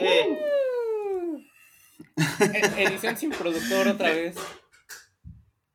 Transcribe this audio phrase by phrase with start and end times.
[0.00, 0.38] Eh,
[2.78, 4.36] Edición sin productor otra vez.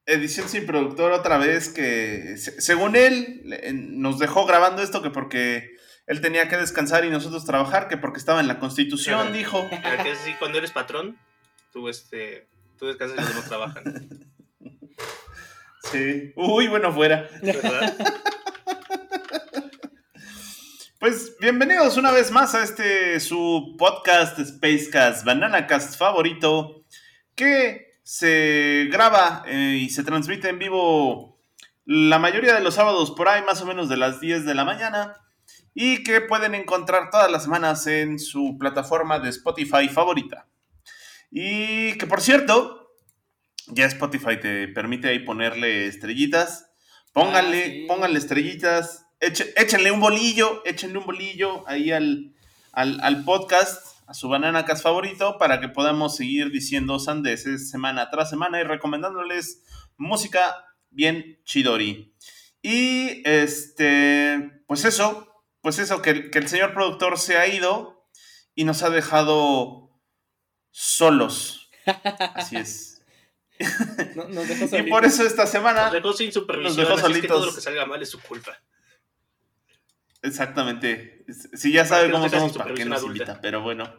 [0.06, 5.10] Edición sin productor otra vez que, se- según él, le- nos dejó grabando esto que
[5.10, 5.76] porque
[6.06, 9.68] él tenía que descansar y nosotros trabajar, que porque estaba en la Constitución, dijo.
[9.84, 11.18] pero que es así, cuando eres patrón,
[11.74, 12.48] tú, este,
[12.78, 13.84] tú descansas y los demás trabajan.
[15.92, 16.34] Sí.
[16.36, 17.30] Uy, bueno, fuera.
[17.42, 17.96] ¿Verdad?
[21.00, 26.86] Pues bienvenidos una vez más a este su podcast Spacecast, Bananacast favorito,
[27.36, 31.40] que se graba eh, y se transmite en vivo
[31.86, 34.66] la mayoría de los sábados por ahí, más o menos de las 10 de la
[34.66, 35.16] mañana,
[35.74, 40.48] y que pueden encontrar todas las semanas en su plataforma de Spotify favorita.
[41.30, 42.96] Y que por cierto,
[43.68, 46.72] ya Spotify te permite ahí ponerle estrellitas.
[47.14, 47.86] Pónganle, Ah, sí.
[47.88, 49.07] pónganle estrellitas.
[49.20, 52.34] Eche- échenle un bolillo, échenle un bolillo ahí al,
[52.72, 58.30] al, al podcast, a su bananacas favorito, para que podamos seguir diciendo sandeces semana tras
[58.30, 59.64] semana y recomendándoles
[59.98, 60.56] música
[60.92, 62.14] bien chidori.
[62.62, 68.08] Y este, pues eso, pues eso, que, el- que el señor productor se ha ido
[68.56, 69.92] y nos ha dejado
[70.72, 71.70] solos.
[72.36, 72.94] Así es.
[74.16, 74.90] No- nos dejó Y solitos.
[74.92, 75.86] por eso esta semana...
[75.86, 77.38] Nos dejó sin supervisión, Nos dejó así es que solitos.
[77.38, 78.56] todo lo que salga mal es su culpa.
[80.22, 81.26] Exactamente.
[81.54, 83.24] Si ya sabe cómo somos, ¿para qué nos adulta.
[83.24, 83.40] invita?
[83.42, 83.92] Pero bueno.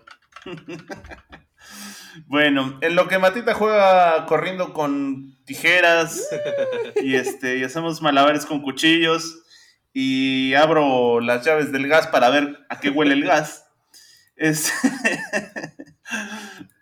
[2.26, 6.28] bueno, en lo que Matita juega corriendo con tijeras
[7.02, 9.42] y este y hacemos malabares con cuchillos
[9.92, 13.64] y abro las llaves del gas para ver a qué huele el gas.
[14.36, 14.72] Es-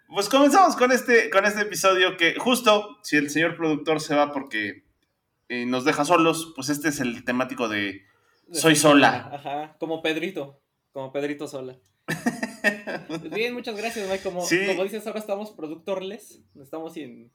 [0.09, 4.33] pues comenzamos con este, con este episodio que justo si el señor productor se va
[4.33, 4.85] porque
[5.49, 8.05] eh, nos deja solos, pues este es el temático de
[8.53, 9.31] soy sola.
[9.33, 10.61] Ajá, como Pedrito.
[10.93, 11.77] Como Pedrito sola.
[13.09, 14.23] Pues bien, muchas gracias, Mike.
[14.23, 14.59] Como, Sí.
[14.67, 16.41] como dices, ahora estamos productorles.
[16.61, 17.31] Estamos sin,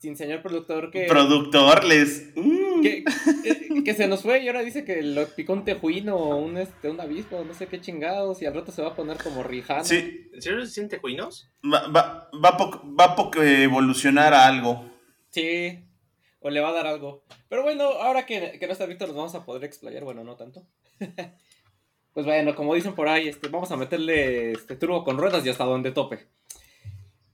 [0.00, 2.30] sin señor productor que, Productor les.
[2.36, 2.80] uh.
[2.82, 3.04] que,
[3.44, 6.56] eh, que se nos fue y ahora dice que lo picó un tejuino o un,
[6.56, 8.40] este, un avispo, no sé qué chingados.
[8.42, 9.84] Y al rato se va a poner como Rijano.
[9.84, 11.50] Sí, ¿En serio se siente cuinos?
[11.64, 14.84] va, va, va, a po- va a po- evolucionar a algo.
[15.30, 15.78] Sí,
[16.40, 17.22] o le va a dar algo.
[17.48, 20.04] Pero bueno, ahora que, que no está Víctor, nos vamos a poder explayar.
[20.04, 20.66] Bueno, no tanto.
[22.14, 25.50] pues bueno, como dicen por ahí, este, vamos a meterle este turbo con ruedas y
[25.50, 26.26] hasta donde tope.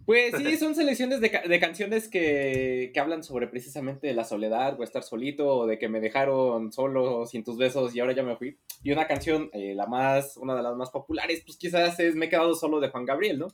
[0.06, 4.84] Pues sí, son selecciones de, de canciones que, que hablan sobre precisamente la soledad o
[4.84, 8.36] estar solito o de que me dejaron solo sin tus besos y ahora ya me
[8.36, 8.56] fui.
[8.82, 12.26] Y una canción, eh, la más, una de las más populares, pues quizás es Me
[12.26, 13.48] he quedado solo de Juan Gabriel, ¿no?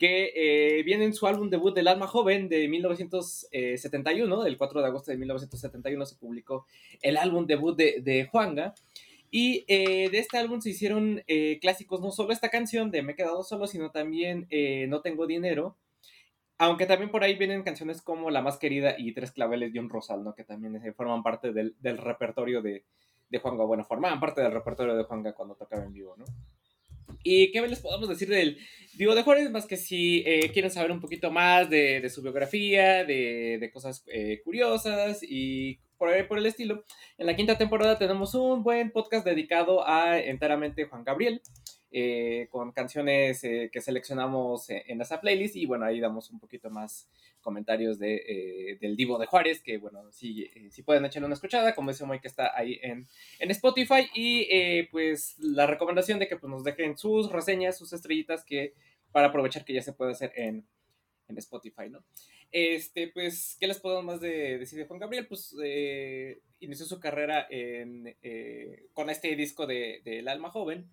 [0.00, 4.86] Que eh, viene en su álbum debut del alma joven de 1971, el 4 de
[4.86, 6.66] agosto de 1971 se publicó
[7.02, 8.74] el álbum debut de, de Juanga.
[9.30, 13.12] Y eh, de este álbum se hicieron eh, clásicos, no solo esta canción de Me
[13.12, 15.76] he quedado solo, sino también eh, No tengo dinero.
[16.56, 19.90] Aunque también por ahí vienen canciones como La más querida y Tres claveles de un
[19.90, 20.34] rosal, ¿no?
[20.34, 22.84] Que también eh, forman parte del, del repertorio de,
[23.28, 23.64] de Juanga.
[23.64, 26.24] Bueno, formaban parte del repertorio de Juanga cuando tocaba en vivo, ¿no?
[27.22, 28.58] ¿Y qué les podemos decir del
[28.94, 29.50] Divo de Juárez?
[29.50, 33.70] Más que si eh, quieren saber un poquito más de, de su biografía, de, de
[33.70, 36.84] cosas eh, curiosas y por, por el estilo.
[37.18, 41.42] En la quinta temporada tenemos un buen podcast dedicado a enteramente Juan Gabriel.
[41.92, 46.38] Eh, con canciones eh, que seleccionamos eh, en esa playlist y bueno, ahí damos un
[46.38, 47.08] poquito más
[47.40, 51.74] comentarios de, eh, del Divo de Juárez, que bueno, si, si pueden echarle una escuchada,
[51.74, 53.08] como dice Moy que está ahí en,
[53.40, 58.44] en Spotify y pues la recomendación de que pues, nos dejen sus reseñas, sus estrellitas
[58.44, 58.74] que
[59.10, 60.64] para aprovechar que ya se puede hacer en,
[61.28, 62.04] en Spotify, ¿no?
[62.52, 65.26] Este, pues, ¿qué les puedo más de decir de Juan Gabriel?
[65.26, 65.54] Pues
[66.60, 67.48] inició su carrera
[68.92, 70.88] con este disco de, de El Alma Joven,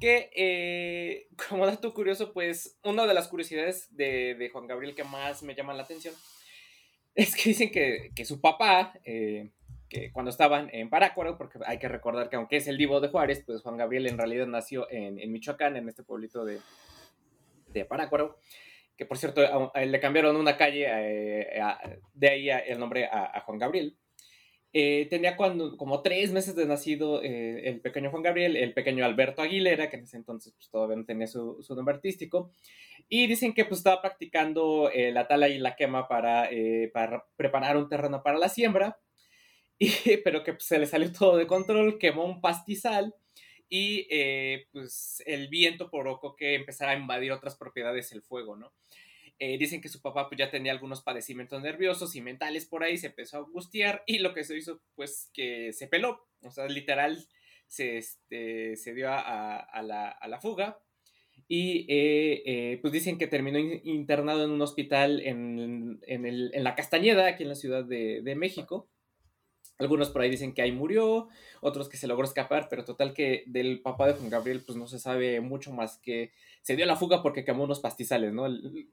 [0.00, 5.04] que eh, como dato curioso, pues una de las curiosidades de, de Juan Gabriel que
[5.04, 6.14] más me llama la atención
[7.14, 9.50] es que dicen que, que su papá, eh,
[9.88, 13.08] que cuando estaban en Parácuaro, porque hay que recordar que aunque es el divo de
[13.08, 16.58] Juárez, pues Juan Gabriel en realidad nació en, en Michoacán, en este pueblito de,
[17.68, 18.38] de Parácuaro,
[18.96, 19.42] que por cierto
[19.74, 21.62] le cambiaron una calle eh,
[22.14, 23.96] de ahí el nombre a Juan Gabriel.
[24.74, 29.04] Eh, tenía cuando, como tres meses de nacido eh, el pequeño Juan Gabriel, el pequeño
[29.04, 32.50] Alberto Aguilera, que en ese entonces pues, todavía no tenía su, su, nombre artístico,
[33.06, 36.48] y dicen que pues, estaba practicando eh, la tala y la quema para,
[36.94, 38.98] para preparar un terreno para la siembra,
[39.78, 39.90] y,
[40.24, 43.14] pero que pues, se le salió todo de control, quemó un pastizal,
[43.68, 44.06] y
[44.70, 48.70] pues el viento provocó que empezara a invadir otras propiedades el fuego, ¿no?
[49.38, 52.96] Eh, dicen que su papá pues, ya tenía algunos padecimientos nerviosos y mentales por ahí,
[52.96, 56.66] se empezó a angustiar y lo que se hizo, pues que se peló, o sea,
[56.66, 57.26] literal
[57.66, 60.78] se, este, se dio a, la, fuga.
[61.48, 66.00] Y eh, eh, pues dicen que terminó internado en un hospital en,
[66.52, 68.88] la Castañeda, aquí en la Ciudad de, de México.
[69.82, 71.28] Algunos por ahí dicen que ahí murió,
[71.60, 74.86] otros que se logró escapar, pero total que del papá de Juan Gabriel pues no
[74.86, 76.30] se sabe mucho más que
[76.62, 78.46] se dio la fuga porque quemó unos pastizales, ¿no?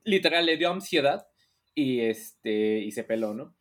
[0.03, 1.27] Literal le dio ansiedad
[1.75, 3.56] y, este, y se peló, ¿no?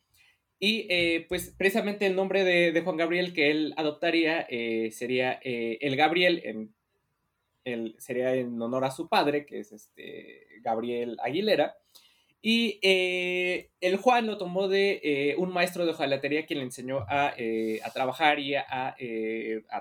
[0.61, 5.79] Y eh, pues precisamente el nombre de, Juan Gabriel que él adoptaría eh, sería eh,
[5.81, 6.75] el Gabriel, en,
[7.65, 11.77] el, sería en honor a su padre, que es este Gabriel Aguilera.
[12.41, 17.05] Y eh, el Juan lo tomó de eh, un maestro de hojalatería quien le enseñó
[17.09, 18.95] a, eh, trabajar y a,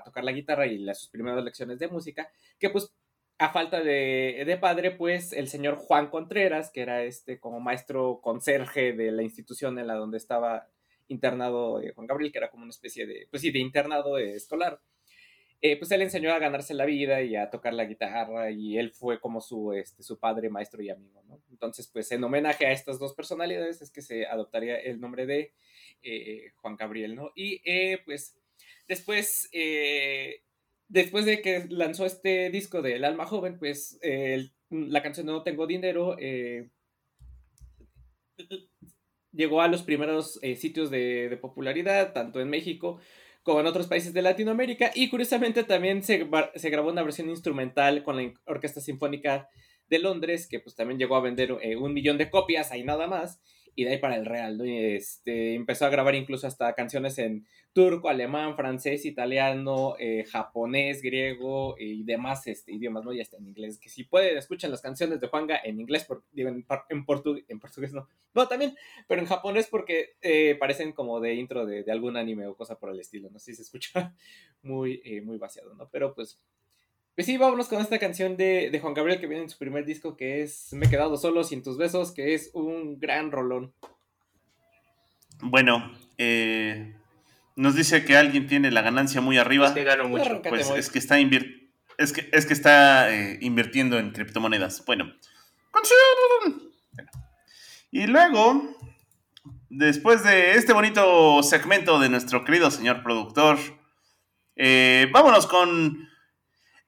[0.04, 2.92] tocar la guitarra y las, sus primeras lecciones de música, que pues
[3.38, 8.92] a falta de, padre, pues el señor Juan Contreras, que era este como maestro conserje
[8.92, 10.68] de la institución en la donde estaba
[11.06, 14.80] internado Juan Gabriel, que era como una especie de, pues sí, de internado escolar,
[15.60, 18.92] eh, pues él enseñó a ganarse la vida y a tocar la guitarra y él
[18.92, 21.42] fue como su, este, su padre, maestro y amigo, ¿no?
[21.50, 25.52] Entonces, pues en homenaje a estas dos personalidades es que se adoptaría el nombre de
[26.02, 27.32] eh, Juan Gabriel, ¿no?
[27.34, 28.36] Y eh, pues
[28.86, 29.50] después,
[30.86, 33.98] después de que lanzó este disco de El Alma Joven, pues
[34.70, 36.16] la canción No Tengo Dinero
[39.32, 43.00] llegó a los primeros sitios de, de popularidad, tanto en México
[43.48, 44.90] como en otros países de Latinoamérica.
[44.94, 46.28] Y curiosamente también se,
[46.64, 49.48] grabó una versión instrumental con la Orquesta Sinfónica
[49.88, 53.06] de Londres, que pues también llegó a vender eh, un millón de copias, ahí nada
[53.06, 53.40] más
[53.78, 54.64] y de ahí para el Real, ¿no?
[54.64, 61.76] este, empezó a grabar incluso hasta canciones en turco, alemán, francés, italiano, eh, japonés, griego
[61.78, 63.12] y demás este, idiomas, ¿no?
[63.12, 66.24] Ya está en inglés, que si pueden, escuchen las canciones de Juanga en inglés, por,
[66.32, 67.06] digo, en, en,
[67.48, 68.74] en portugués no, no, también,
[69.06, 72.80] pero en japonés porque eh, parecen como de intro de, de, algún anime o cosa
[72.80, 73.38] por el estilo, ¿no?
[73.38, 74.12] Sí se escucha
[74.62, 75.88] muy, eh, muy vaciado, ¿no?
[75.88, 76.40] Pero pues
[77.18, 80.16] pues sí, vámonos con esta canción de, Juan Gabriel que viene en su primer disco,
[80.16, 83.74] que es Me he quedado solo sin tus besos, que es un gran rolón.
[85.40, 86.94] Bueno, eh,
[87.56, 89.66] nos dice que alguien tiene la ganancia muy arriba.
[89.66, 90.42] Es que gano mucho.
[90.48, 94.84] Pues es que está, es que, es que está eh, invirtiendo en criptomonedas.
[94.86, 95.12] Bueno.
[97.90, 98.76] Y luego,
[99.70, 103.58] después de este bonito segmento de nuestro querido señor productor,
[104.54, 106.07] eh, vámonos con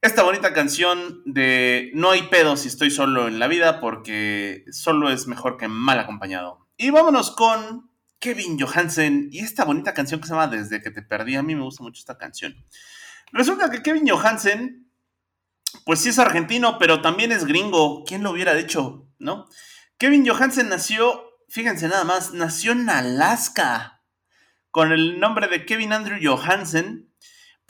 [0.03, 5.11] esta bonita canción de No hay pedo si estoy solo en la vida porque solo
[5.11, 6.67] es mejor que mal acompañado.
[6.77, 11.03] Y vámonos con Kevin Johansen y esta bonita canción que se llama Desde que te
[11.03, 11.37] perdí.
[11.37, 12.55] A mí me gusta mucho esta canción.
[13.33, 14.91] Resulta que Kevin Johansen,
[15.85, 18.05] pues sí es argentino, pero también es gringo.
[18.05, 19.09] ¿Quién lo hubiera dicho?
[19.19, 19.47] ¿No?
[19.99, 24.03] Kevin Johansen nació, fíjense nada más, nació en Alaska
[24.71, 27.10] con el nombre de Kevin Andrew Johansen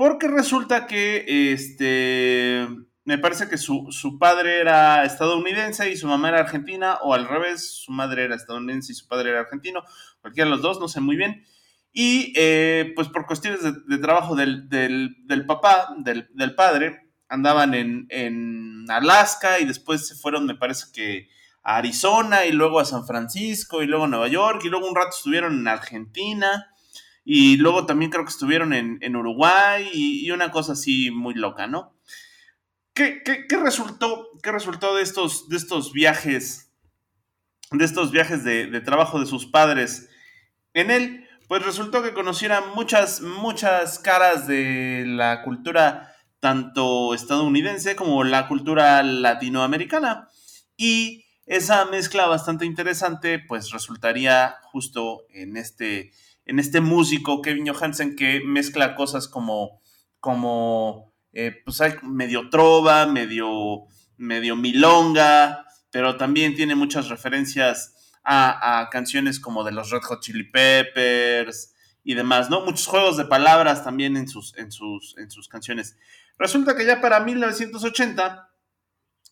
[0.00, 2.66] porque resulta que este,
[3.04, 7.82] me parece que su, padre era estadounidense y su mamá era argentina, o al revés,
[7.84, 9.84] su madre era estadounidense y su padre era argentino,
[10.22, 11.44] cualquiera de los dos, no sé muy bien.
[11.92, 14.66] Y eh, pues por cuestiones de, trabajo del,
[15.46, 21.28] papá, del, padre, andaban en, en, Alaska y después se fueron, me parece que
[21.62, 24.96] a Arizona y luego a San Francisco y luego a Nueva York y luego un
[24.96, 26.69] rato estuvieron en Argentina
[27.32, 31.94] y luego también creo que estuvieron en, Uruguay y, una cosa así muy loca, ¿no?
[32.92, 33.22] ¿Qué,
[33.62, 36.72] resultó, qué resultó de, estos, de estos viajes,
[37.70, 40.08] de estos viajes de, trabajo de sus padres
[40.74, 41.28] en él?
[41.46, 49.04] Pues resultó que conocieran muchas, muchas caras de la cultura tanto estadounidense como la cultura
[49.04, 50.28] latinoamericana.
[50.76, 56.10] Y esa mezcla bastante interesante, pues resultaría justo en este
[56.50, 59.80] en este músico, Kevin Johansen, que mezcla cosas como,
[60.18, 63.84] como eh, pues hay medio trova, medio,
[64.16, 70.42] medio milonga, pero también tiene muchas referencias a, canciones como de los Red Hot Chili
[70.42, 72.62] Peppers y demás, ¿no?
[72.62, 75.96] Muchos juegos de palabras también en sus, en sus, en sus canciones.
[76.36, 78.50] Resulta que ya para 1980,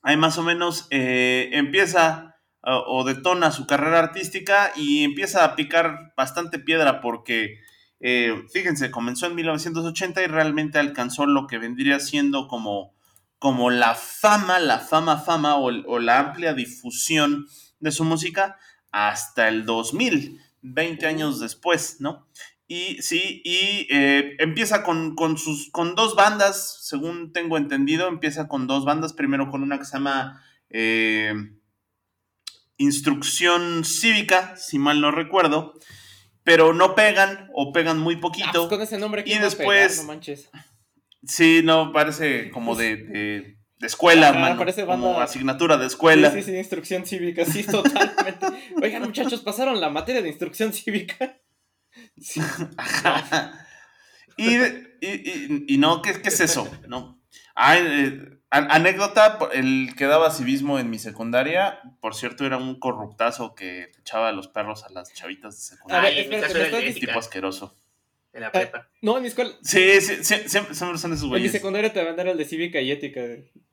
[0.02, 6.12] hay más o menos, eh, empieza o detona su carrera artística y empieza a picar
[6.16, 7.58] bastante piedra porque
[8.00, 12.94] Eh, fíjense, comenzó en 1980 y realmente alcanzó lo que vendría siendo como,
[13.38, 17.46] como la fama, la fama, fama o, la amplia difusión
[17.80, 18.56] de su música
[18.92, 22.26] hasta el 2000, 20 años después, ¿no?
[22.68, 28.66] Y sí, y eh, empieza con, sus, con dos bandas, según tengo entendido, empieza con
[28.66, 31.32] dos bandas, primero con una que se llama eh,
[32.78, 35.74] Instrucción Cívica, si mal no recuerdo,
[36.44, 38.48] pero no pegan o pegan muy poquito.
[38.48, 39.98] Ah, pues con ese nombre, y después...
[39.98, 40.48] no manches.
[41.26, 46.30] Sí, no, parece como de, de, escuela, parece como asignatura de escuela.
[46.30, 48.46] Sí, sí, sí, instrucción cívica, sí, totalmente.
[48.80, 51.36] Oigan, muchachos, pasaron la materia de instrucción cívica.
[54.36, 54.56] y,
[55.66, 56.70] y, no, ¿qué, es eso?
[56.86, 57.20] No.
[57.74, 63.92] Eh, anécdota, el que daba civismo en mi secundaria, por cierto, era un corruptazo que
[64.00, 66.40] echaba a los perros a las chavitas de secundaria.
[66.40, 67.74] A tipo asqueroso.
[68.32, 68.78] En la prepa.
[68.84, 69.52] Ah, no, en mi escuela.
[69.62, 71.46] Sí, sí, siempre son esos güeyes.
[71.46, 73.22] En mi secundaria te mandaron el de cívica y ética,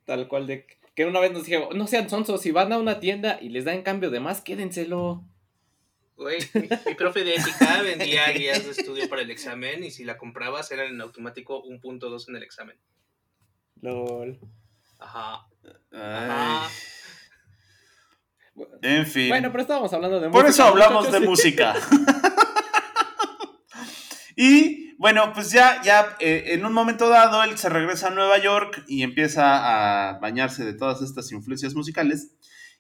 [0.06, 0.66] tal cual de
[0.96, 3.66] que una vez nos dijeron, no sean sonsos, si van a una tienda y les
[3.66, 5.24] dan cambio de más, quédenselo.
[6.16, 10.18] Güey, mi, profe de ética vendía guías de estudio para el examen y si la
[10.18, 12.78] comprabas eran en automático un punto dos en el examen.
[13.82, 14.40] LOL.
[15.06, 15.48] Ajá.
[15.94, 16.70] Ajá.
[18.82, 19.30] En fin.
[19.30, 20.42] Bueno, pero estábamos hablando de música.
[20.42, 21.76] Por eso hablamos de música.
[24.36, 28.38] y bueno, pues ya, ya eh, en un momento dado él se regresa a Nueva
[28.38, 32.32] York y empieza a bañarse de todas estas influencias musicales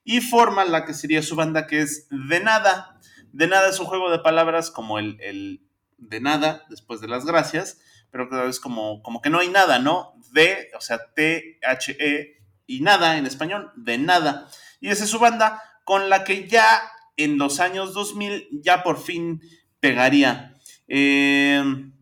[0.03, 2.99] y forma la que sería su banda que es De Nada.
[3.33, 5.61] De nada es un juego de palabras como el,
[5.97, 7.79] de nada, después de las gracias,
[8.11, 10.13] pero que es como, como que no hay nada, ¿no?
[10.31, 14.47] De, o sea, T-H-E y nada en español, de nada.
[14.79, 16.81] Y esa es su banda con la que ya
[17.17, 19.41] en los años 2000 ya por fin
[19.79, 20.57] pegaría.
[20.87, 21.93] Em,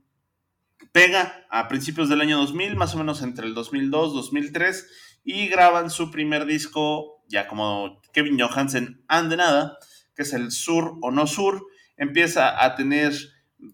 [0.92, 4.88] pega a principios del año 2000, más o menos entre el 2002, 2003,
[5.24, 9.78] y graban su primer disco, ya como Kevin Johansen, and de nada,
[10.16, 11.66] que es el Sur o No Sur,
[11.98, 13.14] empieza a tener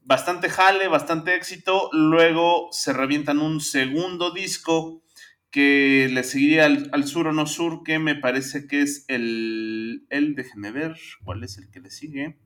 [0.03, 5.03] bastante jale, bastante éxito, luego se revientan un segundo disco
[5.51, 10.35] que le seguiría al, Sur o No Sur, que me parece que es el, el
[10.35, 12.37] déjenme ver, ¿cuál es el que le sigue?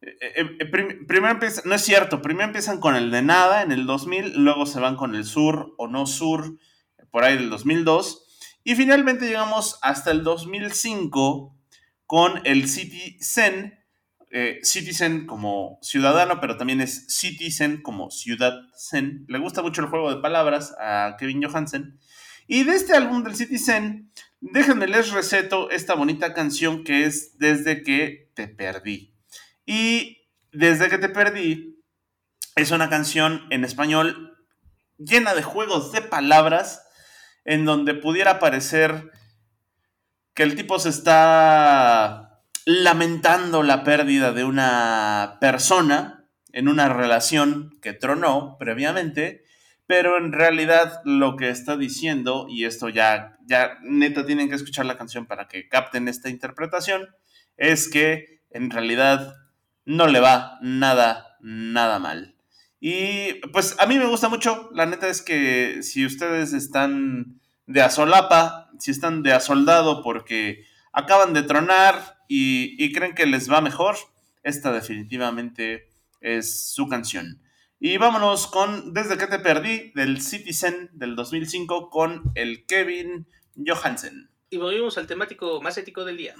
[0.00, 0.66] Eh, eh, eh,
[1.06, 4.80] primero no es cierto, primero empiezan con el de nada en el 2000, luego se
[4.80, 6.58] van con el sur o no sur
[7.10, 8.26] por ahí del 2002
[8.62, 11.56] y finalmente llegamos hasta el 2005
[12.06, 13.77] con el Citizen,
[14.30, 18.54] eh, Citizen como ciudadano, pero también es Citizen como ciudad.
[19.26, 21.98] Le gusta mucho el juego de palabras a Kevin Johansen.
[22.46, 27.82] Y de este álbum del Citizen, déjenme les receto esta bonita canción que es Desde
[27.82, 29.14] que te perdí.
[29.66, 30.18] Y
[30.52, 31.82] Desde que te perdí
[32.56, 34.36] es una canción en español
[34.98, 36.82] llena de juegos de palabras
[37.44, 39.10] en donde pudiera parecer
[40.34, 42.27] que el tipo se está
[42.70, 49.42] lamentando la pérdida de una persona en una relación que tronó previamente,
[49.86, 54.84] pero en realidad lo que está diciendo, y esto ya, ya neta tienen que escuchar
[54.84, 57.08] la canción para que capten esta interpretación,
[57.56, 59.34] es que en realidad
[59.86, 62.36] no le va nada, nada mal.
[62.80, 67.80] Y pues a mí me gusta mucho, la neta es que si ustedes están de
[67.80, 73.96] asolapa, si están de asoldado porque acaban de tronar y, creen que les va mejor,
[74.42, 75.88] esta definitivamente
[76.20, 77.42] es su canción.
[77.80, 84.30] Y vámonos con Desde que te perdí del Citizen del 2005 con el Kevin Johansen.
[84.50, 86.34] Y volvimos al temático más ético del día,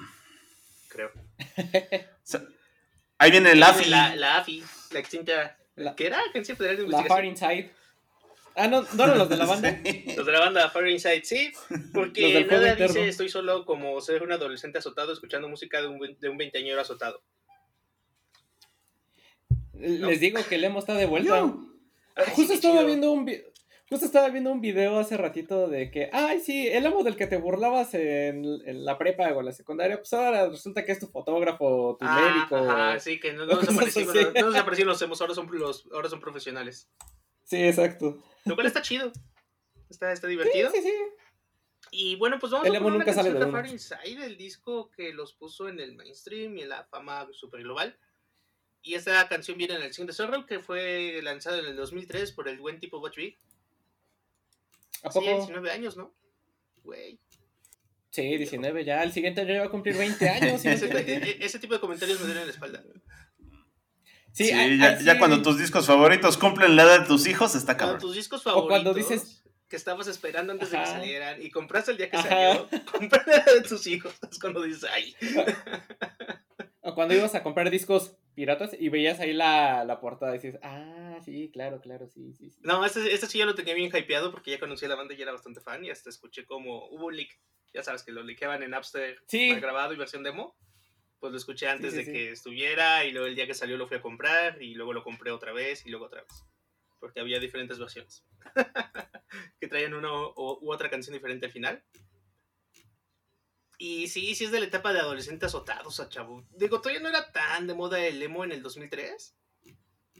[0.89, 1.11] creo.
[3.19, 3.89] Ahí viene el AFI.
[3.89, 5.57] La, la AFI, la extinta.
[5.97, 6.21] ¿Qué era?
[6.21, 7.25] Agencia Federal de Investigación.
[7.25, 7.71] La Inside.
[8.59, 9.81] Ah, no, no eran los de la banda.
[10.17, 11.53] los de la banda Fire Inside, sí,
[11.95, 16.29] porque nada dice estoy solo como ser un adolescente azotado escuchando música de un, de
[16.29, 17.23] un veinteañero azotado.
[19.75, 21.55] Les digo que Lemo está de vuelta.
[22.35, 23.25] Justo estaba viendo un
[23.91, 27.27] Justo estaba viendo un video hace ratito de que, ay, sí, el amo del que
[27.27, 28.45] te burlabas en,
[28.85, 32.21] la prepa o en la secundaria, pues ahora resulta que es tu fotógrafo, tu ah,
[32.21, 32.71] médico.
[32.71, 36.11] Ajá, sí, que no, nos aparecieron, no, nos aparecieron los emos, ahora son, los, ahora
[36.11, 36.91] son profesionales.
[37.49, 38.23] Sí, exacto.
[38.45, 39.11] Lo cual está chido.
[39.89, 40.71] Está, está divertido.
[40.71, 40.95] Sí, sí, sí.
[41.91, 45.33] Y bueno, pues vamos a poner una canción de Far Inside, el disco que los
[45.33, 47.99] puso en el mainstream y en la fama super global.
[48.83, 52.49] Y esta canción viene en el siguiente Sorrow, que fue lanzado en el 2003 por
[52.49, 53.39] el buen tipo Watch Big.
[55.03, 55.25] ¿A poco?
[55.25, 56.15] Sí, 19 años, ¿no?
[56.85, 57.19] Güey.
[58.11, 59.03] Sí, 19 ya.
[59.03, 60.63] El siguiente año va a cumplir 20 años.
[60.67, 62.85] ese, ese, tipo de comentarios me duelen la espalda.
[64.39, 64.51] Sí,
[65.05, 67.97] ya, cuando tus discos favoritos cumplen la edad de tus hijos, está cabrón.
[67.97, 68.65] Cuando tus discos favoritos.
[68.65, 69.43] O cuando dices.
[69.69, 73.53] Que estabas esperando antes de que salieran y compraste el día que salió, compraste la
[73.53, 74.15] de tus hijos.
[74.31, 75.15] Es cuando dices, ay.
[76.81, 80.59] O cuando ibas a comprar discos piratas y veías ahí la, la portada y dices,
[80.63, 82.49] ah, sí, claro, claro, sí, sí.
[82.49, 82.61] sí.
[82.63, 85.13] No, este, este, sí ya lo tenía bien hypeado porque ya conocí a la banda
[85.13, 87.39] y era bastante fan y hasta escuché como hubo un leak.
[87.75, 89.55] Ya sabes que lo liqueaban en Napster sí.
[89.57, 90.57] grabado y versión demo
[91.21, 93.97] pues lo escuché antes de que estuviera y luego el día que salió lo fui
[93.97, 96.45] a comprar y luego lo compré otra vez y luego otra vez.
[97.01, 98.25] Porque había diferentes versiones
[99.61, 101.85] que traían una u otra canción diferente al final.
[103.79, 106.45] Y sí, sí es de la etapa de adolescentes azotados a chavo.
[106.51, 109.37] Digo, todavía no era tan de moda el emo en el 2003.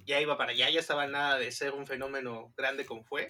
[0.07, 3.29] Ya iba para allá, ya estaba nada de ser un fenómeno grande como fue.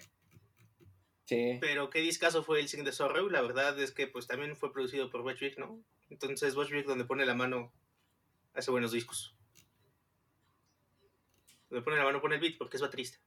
[1.25, 1.57] Sí.
[1.59, 3.27] Pero qué discazo fue el Sing de Sorrow.
[3.29, 5.83] La verdad es que pues también fue producido por Wedge ¿no?
[6.09, 7.71] Entonces, Watchwick, donde pone la mano,
[8.53, 9.35] hace buenos discos.
[11.69, 13.19] Donde pone la mano, pone el beat, porque es baterista.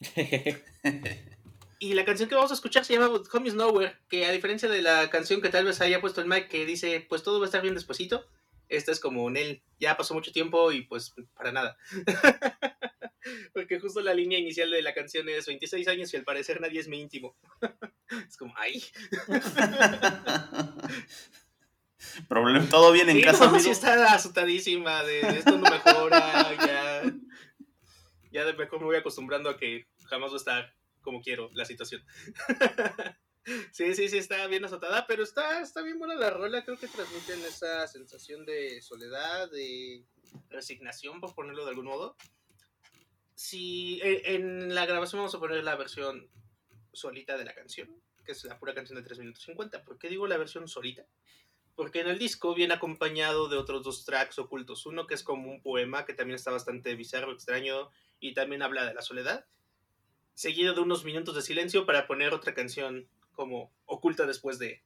[1.78, 4.68] y la canción que vamos a escuchar se llama Home is Nowhere, que a diferencia
[4.68, 7.44] de la canción que tal vez haya puesto el Mike, que dice, pues todo va
[7.44, 8.26] a estar bien despuesito,
[8.68, 11.76] esta es como en él, ya pasó mucho tiempo y pues para nada.
[13.52, 16.80] Porque justo la línea inicial de la canción es 26 años y al parecer nadie
[16.80, 17.36] es mi íntimo.
[18.28, 18.82] es como, ay.
[22.28, 23.50] Problema, todo bien en casa.
[23.50, 27.02] No, sí está asustadísima de, esto no mejora, ya.
[28.30, 31.64] Ya de mejor me voy acostumbrando a que jamás va a estar como quiero la
[31.64, 32.02] situación.
[33.72, 36.64] sí, sí, sí, está bien azotada, pero está, está bien buena la rola.
[36.64, 40.04] Creo que transmiten esa sensación de soledad, de
[40.48, 42.16] resignación, por ponerlo de algún modo.
[43.34, 46.30] Si e, en la grabación vamos a poner la versión
[46.92, 49.84] solita de la canción, que es la pura canción de 3 minutos 50.
[49.84, 51.04] ¿Por qué digo la versión solita?
[51.74, 54.84] Porque en el disco viene acompañado de otros dos tracks ocultos.
[54.86, 58.84] Uno que es como un poema que también está bastante bizarro, extraño y también habla
[58.84, 59.46] de la soledad.
[60.34, 64.82] Seguido de unos minutos de silencio para poner otra canción como oculta después de,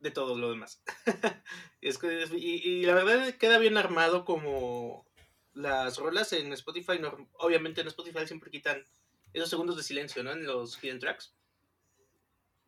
[0.00, 0.82] de todo lo demás.
[1.80, 5.06] y, la verdad queda bien armado como
[5.54, 7.00] las rolas en Spotify.
[7.38, 8.84] obviamente en Spotify siempre quitan
[9.32, 10.32] esos segundos de silencio, ¿no?
[10.32, 11.34] En los hidden tracks.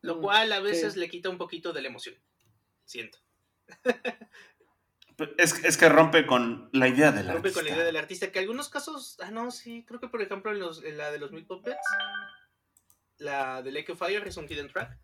[0.01, 2.15] Lo mm, cual a veces le quita un poquito de la emoción.
[2.85, 3.19] Siento.
[5.37, 7.33] Es, que rompe con la idea del artista.
[7.33, 8.31] Rompe con la idea del artista.
[8.31, 11.19] Que en algunos casos, ah, no, sí, creo que por ejemplo en, los, la de
[11.19, 11.77] los Meat Puppets,
[13.17, 14.97] la de Lake of Fire es un hidden track.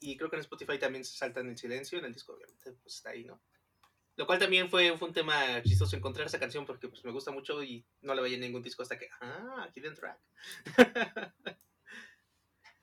[0.00, 1.98] Y creo que en Spotify también se salta en el silencio.
[1.98, 3.40] En el disco, obviamente, pues está ahí, ¿no?
[4.16, 7.32] Lo cual también fue, fue un tema chistoso encontrar esa canción porque pues, me gusta
[7.32, 10.18] mucho y no la veía en ningún disco hasta que, ah, hidden track.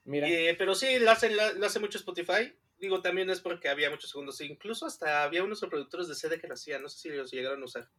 [0.03, 0.27] Mira.
[0.27, 2.53] Eh, pero sí, lo hace, lo, hace mucho Spotify.
[2.79, 4.41] Digo, también es porque había muchos segundos.
[4.41, 6.81] Incluso hasta había unos reproductores de CD que lo hacían.
[6.81, 7.89] No sé si los llegaron a usar.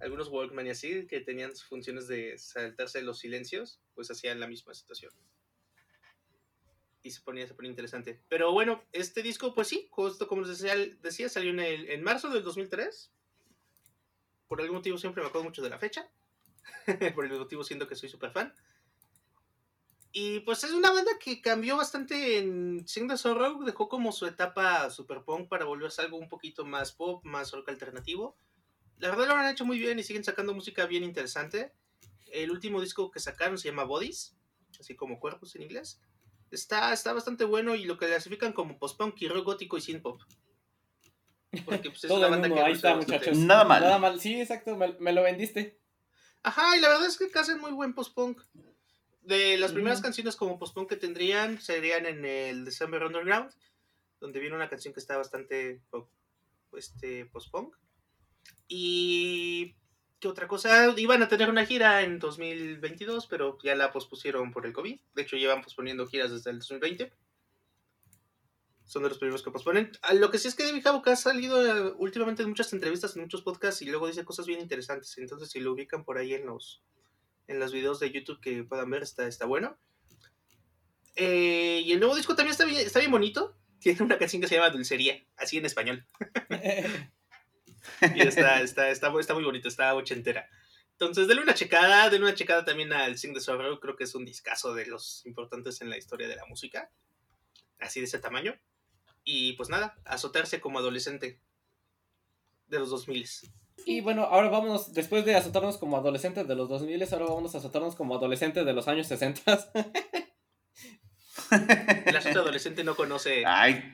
[0.00, 4.74] Algunos Walkman y así, que tenían funciones de saltarse los silencios, pues hacían la misma
[4.74, 5.12] situación.
[7.02, 8.20] Y se ponía, se ponía interesante.
[8.28, 10.60] Pero bueno, este disco, pues sí, justo como les
[11.00, 13.10] decía, salió en, el, en marzo del 2003.
[14.48, 16.08] Por algún motivo siempre me acuerdo mucho de la fecha.
[17.14, 18.54] Por el motivo siento que soy súper fan.
[20.18, 24.24] Y pues es una banda que cambió bastante en Sing the Sorrow, dejó como su
[24.24, 28.34] etapa super punk para volverse algo un poquito más pop, más rock alternativo.
[28.96, 31.74] La verdad lo han hecho muy bien y siguen sacando música bien interesante.
[32.32, 34.34] El último disco que sacaron se llama Bodies,
[34.80, 36.00] así como cuerpos en inglés.
[36.50, 40.22] Está, está bastante bueno y lo clasifican como post-punk y rock gótico y synth pop.
[41.66, 43.36] Porque pues, es una banda que ahí está, muchachos.
[43.36, 43.82] Nada mal.
[43.82, 44.18] Nada mal.
[44.18, 45.78] Sí, exacto, me, me, lo vendiste.
[46.42, 48.40] Ajá, y la verdad es que hacen muy buen post-punk.
[49.26, 53.50] De las primeras canciones como post-punk que tendrían serían en el December Underground,
[54.20, 55.82] donde viene una canción que está bastante
[56.76, 57.74] este, post-punk.
[58.68, 59.74] Y
[60.20, 60.94] ¿qué otra cosa?
[60.96, 65.00] Iban a tener una gira en 2022, pero ya la pospusieron por el COVID.
[65.16, 67.12] De hecho, llevan posponiendo giras desde el 2020.
[68.84, 69.90] Son de los primeros que posponen.
[70.02, 73.16] Ah, lo que sí es que David Havok ha salido eh, últimamente en muchas entrevistas,
[73.16, 75.18] en muchos podcasts, y luego dice cosas bien interesantes.
[75.18, 76.80] Entonces, si lo ubican por ahí en los,
[77.48, 79.78] en los videos de YouTube que puedan ver, está, está bueno.
[81.14, 83.56] Eh, y el nuevo disco también está bien, está bien bonito.
[83.80, 86.04] Tiene una canción que se llama Dulcería, así en español.
[88.14, 90.48] y está, está, está, está, muy bonito, está ochentera.
[90.92, 94.14] Entonces, denle una checada, denle una checada también al Sing de Sorrow, creo que es
[94.14, 96.90] un discazo de los importantes en la historia de la música,
[97.78, 98.58] así de ese tamaño.
[99.24, 101.40] Y pues nada, azotarse como adolescente
[102.68, 103.28] de los 2000.
[103.88, 107.58] Y bueno, ahora vamos, después de azotarnos como adolescentes de los 2000, ahora vamos a
[107.58, 109.70] azotarnos como adolescentes de los años 60.
[112.06, 113.44] el azote adolescente no conoce.
[113.46, 113.84] Ay.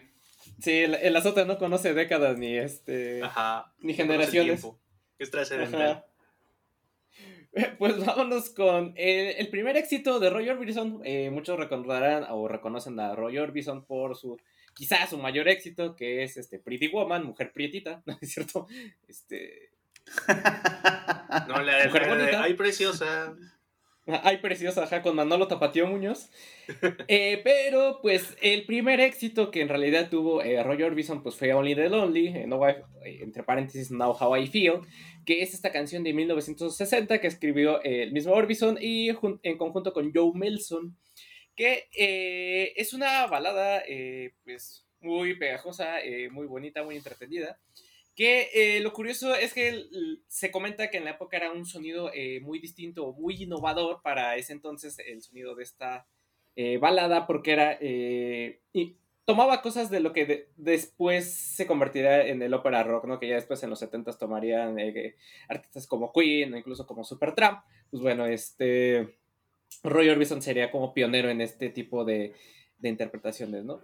[0.63, 3.21] Sí, el, azote no conoce décadas ni este.
[3.81, 4.67] Ni generaciones.
[5.19, 6.07] Es trascendental.
[7.79, 11.03] Pues vámonos con el, primer éxito de Roy Orbison.
[11.05, 14.41] Eh, muchos recordarán o reconocen a Roy Orbison por su,
[14.73, 18.67] quizás su mayor éxito, que es este Pretty Woman, mujer prietita, ¿no es cierto?
[19.07, 19.72] Este.
[21.49, 22.43] No, la mujer bonita.
[22.43, 23.35] Ay, preciosa.
[24.07, 26.29] Ay, preciosa, ajá, con Manolo Tapatío Muñoz.
[27.09, 31.53] Eh, pero, pues, el primer éxito que en realidad tuvo eh, Roy Orbison, pues fue
[31.53, 32.61] Only the Lonely, eh, no,
[33.05, 34.81] entre paréntesis, Now How I Feel,
[35.25, 39.11] que es esta canción de 1960 que escribió el mismo Orbison y
[39.43, 40.97] en conjunto con Joe Melson,
[41.55, 41.87] que
[42.77, 43.83] es una balada,
[44.45, 45.99] pues, muy pegajosa,
[46.31, 47.59] muy bonita, muy entretenida.
[48.15, 49.87] Que eh, lo curioso es que
[50.29, 54.37] se comenta que en la época era un sonido eh, muy distinto, muy innovador para
[54.37, 56.07] ese entonces el sonido de esta
[56.55, 57.79] eh, balada, porque era.
[57.81, 63.19] y tomaba cosas de lo que después se convertiría en el ópera rock, ¿no?
[63.19, 64.77] Que ya después en los 70s tomarían
[65.49, 67.65] artistas como Queen o incluso como Supertramp.
[67.91, 69.17] Pues bueno, este.
[69.83, 72.35] Roy Orbison sería como pionero en este tipo de,
[72.79, 73.81] de interpretaciones, ¿no?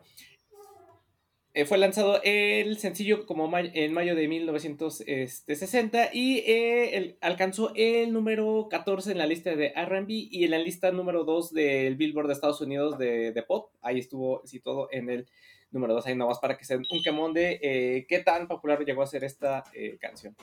[1.58, 8.68] Eh, fue lanzado el sencillo como en mayo de 1960 y eh, alcanzó el número
[8.70, 12.32] 14 en la lista de RB y en la lista número 2 del Billboard de
[12.34, 13.72] Estados Unidos de, pop.
[13.82, 15.26] Ahí estuvo situado en el
[15.72, 18.84] número 2, ahí nomás para que se den un quemón de eh, qué tan popular
[18.84, 19.64] llegó a ser esta
[19.98, 20.36] canción.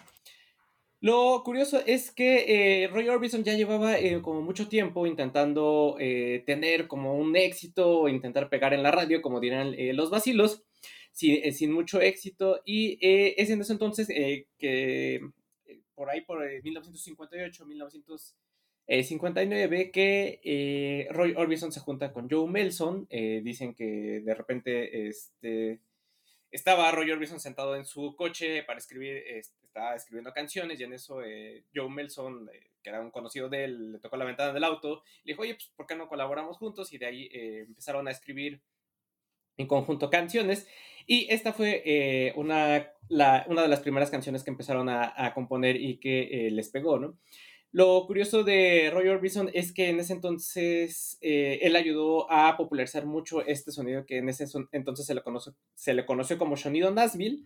[0.99, 7.37] Lo curioso es que Roy Orbison ya llevaba como mucho tiempo intentando tener como un
[7.37, 10.65] éxito, intentar pegar en la radio, como dirán los vacilos.
[11.21, 12.61] Eh, sin, mucho éxito.
[12.65, 15.21] Y eh, es en ese entonces eh, que
[15.93, 23.07] por ahí, por 1958, 1959, que Roy Orbison se junta con Joe Melson.
[23.09, 25.79] dicen que de repente este,
[26.51, 31.21] estaba Roy Orbison sentado en su coche para escribir, estaba escribiendo canciones y en eso
[31.73, 32.49] Joe Melson,
[32.83, 35.55] que era un conocido de él, le tocó la ventana del auto le dijo, oye,
[35.55, 36.91] pues ¿por qué no colaboramos juntos?
[36.91, 38.59] Y de ahí empezaron a escribir
[39.57, 40.67] en conjunto canciones.
[41.07, 45.97] Y esta fue eh, una, una, de las primeras canciones que empezaron a, componer y
[45.97, 47.17] que eh, les pegó, ¿no?
[47.71, 53.05] Lo curioso de Roy Orbison es que en ese entonces eh, él ayudó a popularizar
[53.05, 56.89] mucho este sonido que en ese entonces se le, conoce, se le conoció como sonido
[56.91, 57.43] Nashville,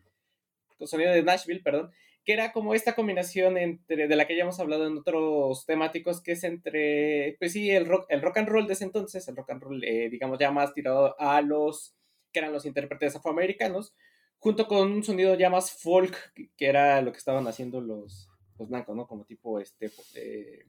[0.85, 1.89] sonido de Nashville, perdón,
[2.23, 6.21] que era como esta combinación entre, de la que ya hemos hablado en otros temáticos,
[6.21, 9.35] que es entre, pues sí, el rock, el rock and roll de ese entonces, el
[9.35, 11.95] rock and roll, digamos, ya más tirado a los
[12.31, 13.93] que eran los intérpretes afroamericanos,
[14.39, 18.69] junto con un sonido ya más folk, que era lo que estaban haciendo los, los
[18.69, 19.07] blancos, ¿no?
[19.07, 20.65] Como tipo este, eh,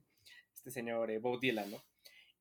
[0.55, 1.83] este señor eh, Bob Dylan, ¿no?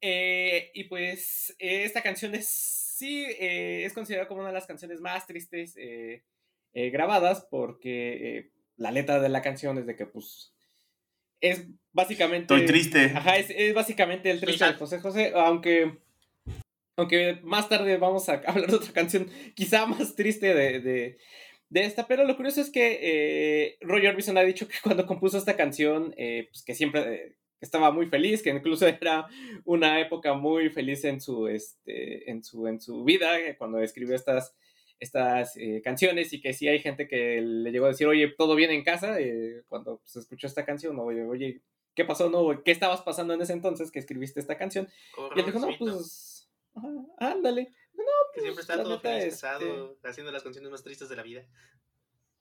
[0.01, 5.27] Eh, y pues esta canción es, sí, es considerada como una de las canciones más
[5.27, 5.75] tristes
[6.73, 10.53] grabadas, porque la letra de la canción es de que, pues,
[11.41, 12.53] es básicamente...
[12.53, 13.11] Estoy triste.
[13.13, 15.99] Ajá, es, es básicamente el triste de José José, aunque
[16.99, 21.17] aunque más tarde vamos a hablar de otra canción quizá más triste de,
[21.71, 25.55] esta, pero lo curioso es que eh, Roy Orbison ha dicho que cuando compuso esta
[25.55, 29.27] canción, eh, pues que siempre eh, estaba muy feliz, que incluso era
[29.65, 34.55] una época muy feliz en su, este, en su, en su vida, cuando escribió estas,
[34.99, 38.71] estas canciones y que sí hay gente que le llegó a decir, oye, ¿todo bien
[38.71, 39.17] en casa?
[39.67, 41.61] cuando se escuchó esta canción, oye, oye,
[41.95, 42.29] ¿qué pasó?
[42.29, 44.89] No, ¿qué estabas pasando en ese entonces que escribiste esta canción?
[45.35, 46.28] y él dijo, no, pues
[47.17, 47.73] ándale.
[47.93, 49.47] No, que siempre está todo feliz, este
[50.03, 51.45] haciendo las canciones más tristes de la vida.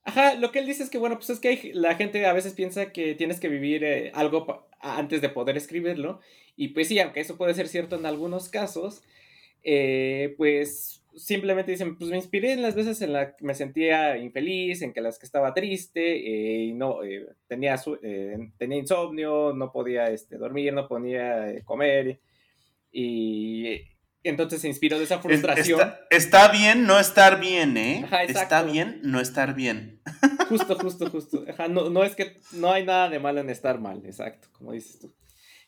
[0.09, 2.55] Ajá, lo que él dice es que, bueno, pues es que la gente a veces
[2.55, 6.21] piensa que tienes que vivir eh, algo antes de poder escribirlo.
[6.57, 9.03] Y pues sí, aunque eso puede ser cierto en algunos casos,
[9.63, 14.17] eh, pues simplemente dicen, pues me inspiré en las veces en las que me sentía
[14.17, 17.01] infeliz, en que las que estaba triste, eh, y no,
[17.47, 17.77] tenía,
[18.57, 22.21] tenía insomnio, no podía este, dormir, no podía comer.
[22.91, 23.83] Y
[24.31, 25.93] entonces se inspiró de esa frustración.
[26.11, 28.07] Está, bien no estar bien, ¿eh?
[28.29, 30.01] está bien no estar bien.
[30.49, 31.45] Justo, justo, justo.
[31.69, 35.15] no, es que no hay nada de malo en estar mal, exacto, como dices tú.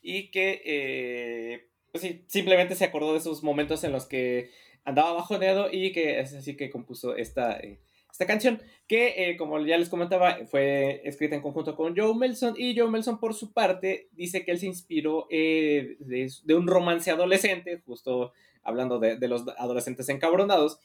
[0.01, 4.51] Y que, eh, pues sí, simplemente se acordó de esos momentos en los que
[4.85, 9.59] andaba bajoneado y que es así que compuso esta, eh, esta canción, que eh, como
[9.65, 13.53] ya les comentaba, fue escrita en conjunto con Joe Melson y Joe Melson por su
[13.53, 19.47] parte dice que él se inspiró eh, de, un romance adolescente, justo hablando de, los
[19.59, 20.79] adolescentes encabronados,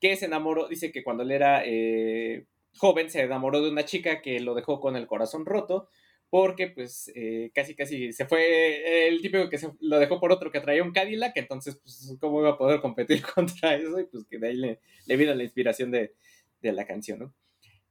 [0.00, 4.20] que se enamoró, dice que cuando él era eh, joven se enamoró de una chica
[4.20, 5.88] que lo dejó con el corazón roto,
[6.30, 7.12] porque pues
[7.54, 10.92] casi casi se fue el típico que se lo dejó por otro que traía un
[10.92, 14.56] Cadillac, entonces pues cómo iba a poder competir contra eso y pues que de ahí
[14.56, 16.14] le, le vino la inspiración de,
[16.60, 17.34] de la canción, ¿no?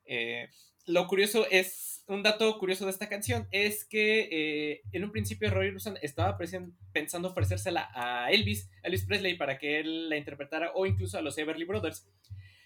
[0.06, 0.50] Eh,
[0.86, 5.50] lo curioso es un dato curioso de esta canción es que eh, en un principio
[5.50, 6.38] Roy Orbison estaba
[6.92, 11.38] pensando ofrecérsela a Elvis, Elvis Presley, para que él la interpretara o incluso a los
[11.38, 12.10] Everly Brothers.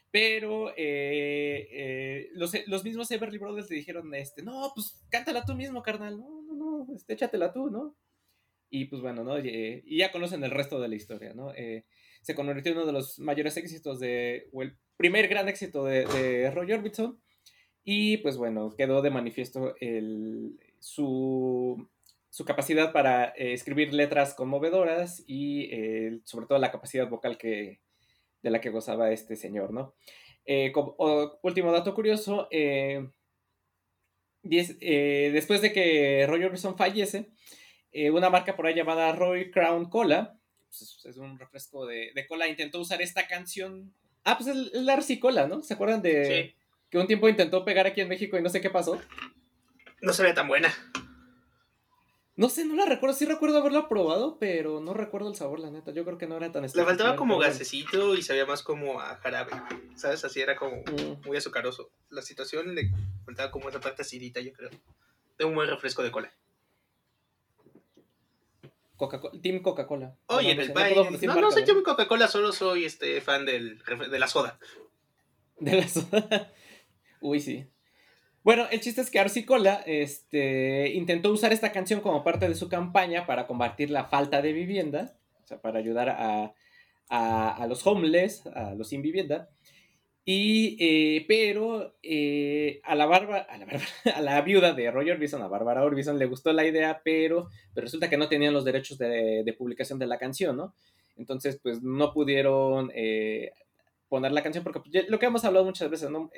[0.10, 5.84] Pero eh, eh, los, mismos Everly Brothers le dijeron, este, no, pues cántala tú mismo,
[5.84, 7.95] carnal, no, no, no, este, échatela tú, ¿no?
[8.69, 9.38] Y pues bueno, ¿no?
[9.38, 11.54] Y, ya conocen el resto de la historia, ¿no?
[12.21, 16.06] se convirtió en uno de los mayores éxitos de, o el primer gran éxito de,
[16.06, 17.21] de Roy Orbison.
[17.89, 19.73] Y pues bueno, quedó de manifiesto
[20.80, 21.88] su,
[22.45, 27.80] capacidad para eh, escribir letras conmovedoras y eh, sobre todo la capacidad vocal que,
[28.43, 29.95] de la que gozaba este señor, ¿no?
[30.45, 30.73] Eh,
[31.41, 32.50] último dato curioso,
[34.43, 37.30] después de que Roy Orbison fallece,
[38.12, 42.82] una marca por ahí llamada Roy Crown Cola, pues, es un refresco de, cola, intentó
[42.82, 43.93] usar esta canción.
[44.26, 45.63] Ah, pues es, la Cola, ¿no?
[45.63, 46.56] ¿Se acuerdan de...?
[46.89, 49.00] Que un tiempo intentó pegar aquí en México y no sé qué pasó.
[50.02, 50.73] No se ve tan buena.
[52.38, 53.15] No sé, no la recuerdo.
[53.15, 55.91] Sí recuerdo haberla probado, pero no recuerdo el sabor, la neta.
[55.91, 59.15] Yo creo que no era tan Le faltaba como gasecito y sabía más como a
[59.17, 59.52] jarabe.
[59.95, 60.23] ¿Sabes?
[60.23, 61.26] Así era como mm.
[61.26, 61.89] muy azucaroso.
[62.10, 62.91] La situación le
[63.26, 64.69] faltaba como esa parte acidita, yo creo.
[65.39, 66.32] De un buen refresco de cola.
[68.97, 70.15] Coca Team Coca-Cola.
[70.28, 70.95] Oye, en el país.
[71.23, 74.60] No, no, soy Team Coca-Cola, solo soy este fan del, de la soda.
[75.60, 76.52] De la soda.
[77.21, 77.67] Uy, sí.
[78.47, 82.69] Bueno, el chiste es que Arcicola este, intentó usar esta canción como parte de su
[82.69, 86.08] campaña para combatir la falta de vivienda, o sea, para ayudar
[87.10, 89.49] a, los homeless, a los sin vivienda.
[90.23, 93.65] Y, eh, pero eh, a, la barba, a, la
[94.15, 97.84] a la viuda de Roger Orbison, a Bárbara Orbison, le gustó la idea, pero, pero
[97.84, 100.73] resulta que no tenían los derechos de, publicación de la canción, ¿no?
[101.17, 103.51] Entonces, pues no pudieron eh,
[104.08, 106.32] poner la canción, porque pues, lo que hemos hablado muchas veces, ¿no?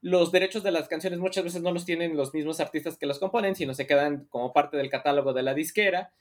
[0.00, 3.18] Los derechos de las canciones muchas veces no los tienen los mismos artistas que los
[3.18, 6.12] componen, sino se quedan como parte del catálogo de la disquera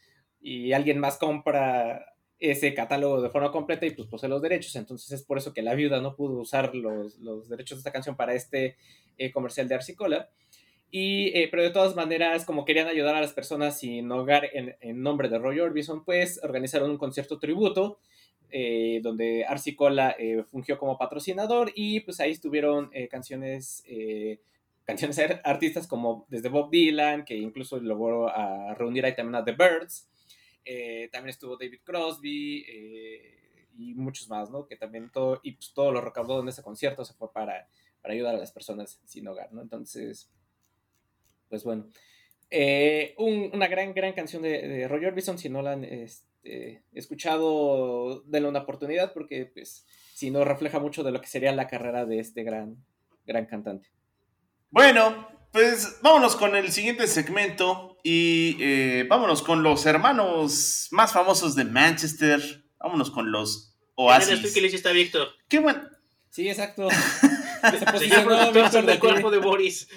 [0.41, 4.75] y alguien más compra ese catálogo de forma completa y pues posee los derechos.
[4.75, 8.15] Entonces es por eso que la viuda no pudo usar los, derechos de esta canción
[8.15, 8.77] para este
[9.17, 10.29] eh, comercial de Arcicola.
[10.89, 14.75] Y, eh, pero de todas maneras, como querían ayudar a las personas sin hogar en,
[14.79, 17.99] en nombre de Roy Orbison, pues organizaron un concierto tributo
[18.49, 23.83] eh, donde Arcicola eh, fungió como patrocinador y pues ahí estuvieron eh, canciones,
[24.85, 29.51] canciones artistas como desde Bob Dylan, que incluso logró a reunir ahí también a The
[29.51, 30.09] Birds,
[31.11, 32.65] también estuvo David Crosby
[33.77, 34.67] y muchos más, ¿no?
[34.67, 37.69] Que también todo, y pues todo lo recaudó en ese concierto se fue para,
[38.01, 39.61] para ayudar a las personas sin hogar, ¿no?
[39.61, 40.29] Entonces,
[41.49, 41.87] pues bueno.
[43.17, 48.49] Una gran, gran canción de, de Roy Orbison, si no la han este, escuchado, denle
[48.49, 52.19] una oportunidad porque pues si no refleja mucho de lo que sería la carrera de
[52.19, 52.77] este gran,
[53.25, 53.89] gran cantante.
[54.69, 61.55] Bueno, pues vámonos con el siguiente segmento y eh, vámonos con los hermanos más famosos
[61.55, 62.63] de Manchester.
[62.79, 64.53] Vámonos con los Oasis.
[64.53, 65.29] que le hiciste a Víctor?
[65.47, 65.81] Qué bueno.
[66.29, 66.87] Sí, exacto.
[67.97, 69.87] Se del cuerpo de Boris.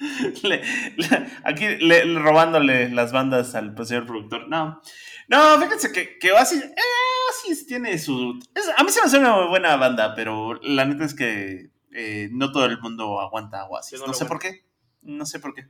[1.44, 1.66] aquí
[2.14, 4.48] robándole las bandas al señor productor.
[4.48, 4.80] No,
[5.28, 8.38] no, fíjense que, que Oasis, eh, tiene su...
[8.76, 12.50] a mí se me hace una buena banda, pero la neta es que eh, no
[12.50, 14.00] todo el mundo aguanta Oasis.
[14.06, 14.64] No, sé por qué.
[15.02, 15.68] No sé por qué.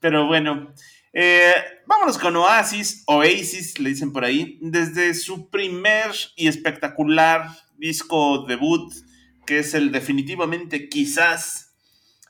[0.00, 0.74] Pero bueno,
[1.12, 1.54] eh,
[1.86, 4.58] vámonos con Oasis, Oasis, le dicen por ahí.
[4.60, 8.92] Desde su primer y espectacular disco debut,
[9.46, 11.76] que es el definitivamente quizás...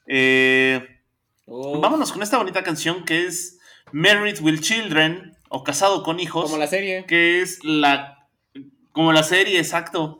[0.07, 0.98] Eh,
[1.51, 1.81] Oh.
[1.81, 3.59] Vámonos con esta bonita canción que es
[3.93, 6.45] Married with Children o Casado con Hijos.
[6.45, 7.05] Como la serie.
[7.07, 8.29] Que es la.
[8.93, 10.19] Como la serie, exacto.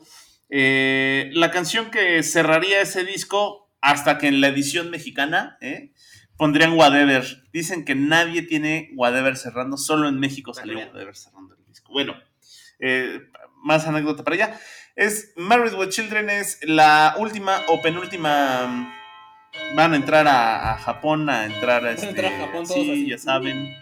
[0.49, 5.93] Eh, la canción que cerraría ese disco hasta que en la edición mexicana ¿eh?
[6.37, 7.43] pondrían Whatever.
[7.53, 11.91] Dicen que nadie tiene Whatever cerrando, solo en México salió Whatever cerrando el disco.
[11.91, 12.15] Bueno,
[12.79, 13.21] eh,
[13.63, 14.59] más anécdota para allá.
[14.95, 18.98] Es Married with Children, es la última o penúltima
[19.75, 23.75] Van a entrar a, Japón, a entrar a, este, a Japón todos sí, ya saben.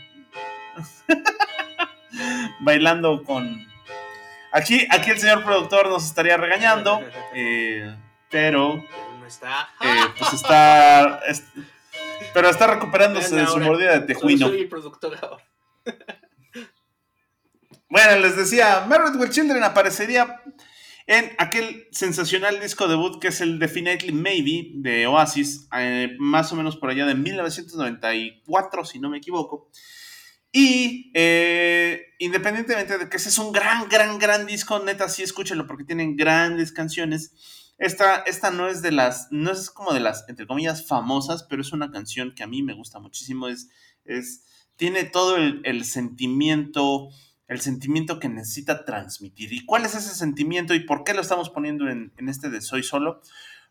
[2.60, 3.66] Bailando con.
[4.52, 7.02] Aquí, aquí el señor productor nos estaría regañando,
[7.34, 7.96] eh,
[8.30, 8.84] pero.
[9.20, 9.70] No está.
[9.82, 11.22] Eh, pues está,
[12.34, 14.48] Pero está recuperándose de su mordida de tejuino.
[14.48, 15.44] Soy el productor ahora.
[17.90, 20.42] Bueno, les decía, Married with Children aparecería
[21.08, 26.56] en aquel sensacional disco debut que es el Definitely Maybe de Oasis, eh, más o
[26.56, 29.70] menos por allá de 1994, si no me equivoco.
[30.52, 35.66] Y eh, independientemente de que ese es un gran, gran, gran disco, neta, sí escúchenlo
[35.66, 37.74] porque tienen grandes canciones.
[37.78, 41.62] Esta, esta no es de las, no es como de las, entre comillas, famosas, pero
[41.62, 43.48] es una canción que a mí me gusta muchísimo.
[43.48, 43.70] Es,
[44.04, 44.44] es,
[44.78, 47.10] tiene todo el, sentimiento,
[47.48, 49.54] el sentimiento que necesita transmitir.
[49.54, 52.62] ¿Y cuál es ese sentimiento y por qué lo estamos poniendo en, en este de
[52.62, 53.22] Soy Solo?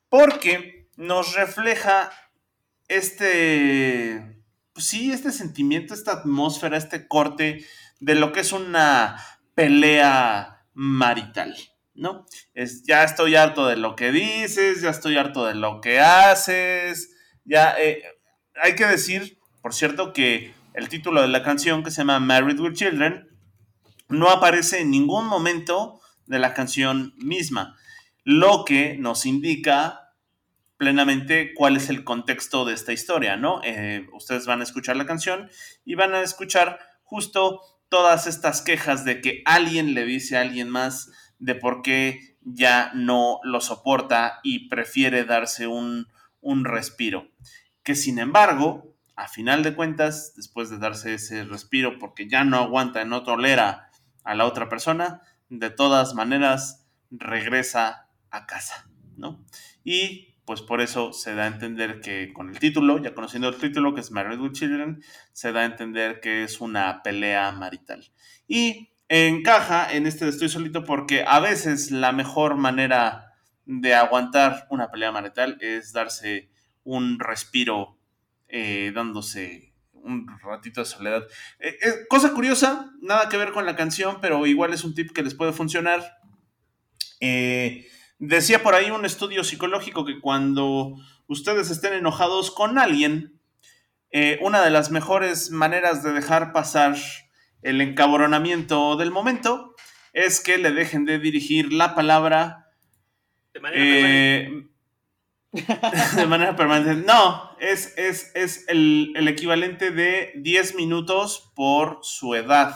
[0.08, 2.10] Porque nos refleja
[2.88, 7.64] este, pues sí, este sentimiento, esta atmósfera, este corte
[8.00, 9.16] de lo que es una
[9.54, 11.56] pelea marital,
[11.94, 12.26] ¿no?
[12.54, 17.10] Es, ya estoy harto de lo que dices, ya estoy harto de lo que haces,
[17.44, 18.02] ya, eh,
[18.62, 22.60] hay que decir, por cierto, que el título de la canción que se llama Married
[22.60, 23.25] with Children
[24.08, 27.76] no aparece en ningún momento de la canción misma,
[28.24, 30.06] lo que nos indica
[30.76, 33.60] plenamente cuál es el contexto de esta historia, ¿no?
[33.64, 35.48] Eh, ustedes van a escuchar la canción
[35.84, 40.68] y van a escuchar justo todas estas quejas de que alguien le dice a alguien
[40.68, 46.08] más de por qué ya no lo soporta y prefiere darse un,
[46.40, 47.28] un respiro.
[47.82, 52.58] Que sin embargo, a final de cuentas, después de darse ese respiro porque ya no
[52.58, 53.85] aguanta, no tolera
[54.26, 59.44] a la otra persona, de todas maneras regresa a casa, ¿no?
[59.84, 63.56] Y pues por eso se da a entender que con el título, ya conociendo el
[63.56, 68.10] título, que es Married with Children, se da a entender que es una pelea marital.
[68.46, 73.34] Y encaja en este de Estoy solito porque a veces la mejor manera
[73.64, 76.50] de aguantar una pelea marital es darse
[76.84, 77.98] un respiro
[78.48, 79.74] eh, dándose
[80.06, 81.26] un ratito de soledad.
[81.58, 85.12] Eh, eh, cosa curiosa, nada que ver con la canción, pero igual es un tip
[85.12, 86.18] que les puede funcionar.
[87.20, 87.86] Eh,
[88.18, 90.94] Decía por ahí un estudio psicológico que cuando
[91.26, 93.38] ustedes estén enojados con alguien,
[94.40, 96.96] una de las mejores maneras de dejar pasar
[97.60, 99.74] el encabronamiento del momento
[100.14, 102.70] es que le dejen de dirigir la palabra
[103.52, 104.66] de manera
[106.16, 107.06] de manera permanente.
[107.06, 112.74] No, es, es, es el, el equivalente de 10 minutos por su edad.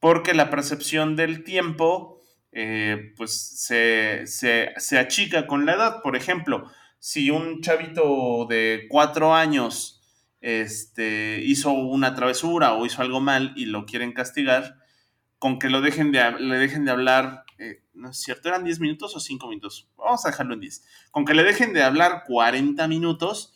[0.00, 2.18] Porque la percepción del tiempo
[2.52, 6.02] eh, pues se, se, achica con la edad.
[6.02, 10.02] Por ejemplo, si un chavito de cuatro años
[10.40, 14.76] este, hizo una travesura o hizo algo mal y lo quieren castigar,
[15.38, 18.48] con que lo dejen de, le dejen de hablar, eh, ¿no es cierto?
[18.48, 19.88] ¿Eran 10 minutos o 5 minutos?
[19.96, 20.84] Vamos a dejarlo en 10.
[21.10, 23.54] Con que le dejen de hablar 40 minutos,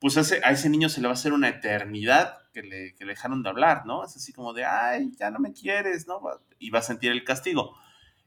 [0.00, 3.04] pues a ese, a niño se le va a hacer una eternidad que le, que
[3.04, 4.04] le dejaron de hablar, ¿no?
[4.04, 6.20] Es así como de, ay, ya no me quieres, ¿no?
[6.58, 7.76] Y va a sentir el castigo.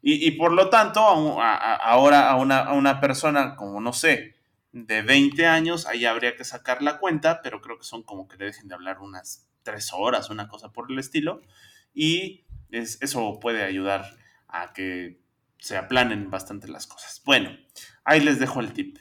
[0.02, 4.36] Y, por lo tanto, ahora a una, persona como, no sé,
[4.72, 8.38] de 20 años, ahí habría que sacar la cuenta, pero creo que son como que
[8.38, 11.42] le dejen de hablar unas tres horas, una cosa por el estilo.
[11.94, 14.06] Y eso puede ayudar
[14.62, 15.22] a que
[15.60, 17.22] se aplanen bastante las cosas.
[17.26, 17.50] Bueno,
[18.04, 19.00] ahí les dejo el tip.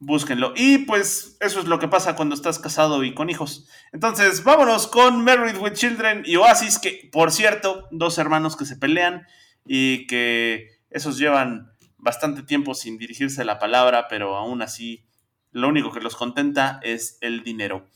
[0.00, 0.52] Búsquenlo.
[0.56, 3.68] Y pues eso es lo que pasa cuando estás casado y con hijos.
[3.92, 8.76] Entonces, vámonos con Married with Children y Oasis, que por cierto, dos hermanos que se
[8.76, 9.26] pelean
[9.64, 15.06] y que esos llevan bastante tiempo sin dirigirse la palabra, pero aún así
[15.52, 17.88] lo único que los contenta es el dinero.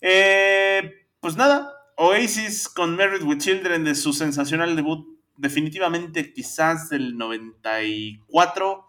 [0.00, 5.06] Eh, pues nada, Oasis con Married with Children de su sensacional debut,
[5.42, 8.86] definitivamente quizás del 94,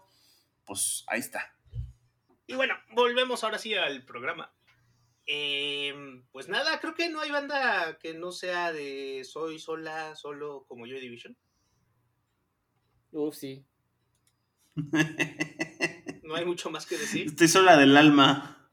[0.64, 1.52] pues ahí está.
[2.46, 4.54] Y bueno, volvemos ahora sí al programa.
[5.26, 10.64] Em, pues nada, creo que no hay banda que no sea de soy sola, solo
[10.68, 11.36] como Joy Division.
[13.10, 13.66] Uf, sí.
[16.22, 17.26] no hay mucho más que decir.
[17.26, 18.70] Estoy sola del alma.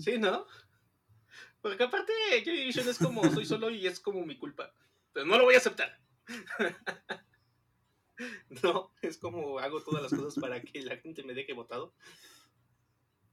[0.00, 0.46] Sí, ¿no?
[1.60, 2.12] Porque aparte,
[2.42, 4.72] Joy Division es como soy solo y es como mi culpa.
[5.12, 6.00] Pero no lo voy a aceptar.
[8.62, 11.94] no, es como hago todas las cosas para que la gente me deje votado.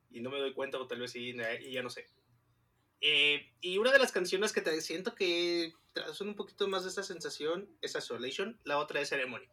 [0.09, 2.07] Y no me doy cuenta, o tal vez sí, y ya no sé.
[3.01, 5.73] Eh, y una de las canciones que te siento que
[6.13, 9.47] son un poquito más de esta sensación es Isolation, la otra es Ceremony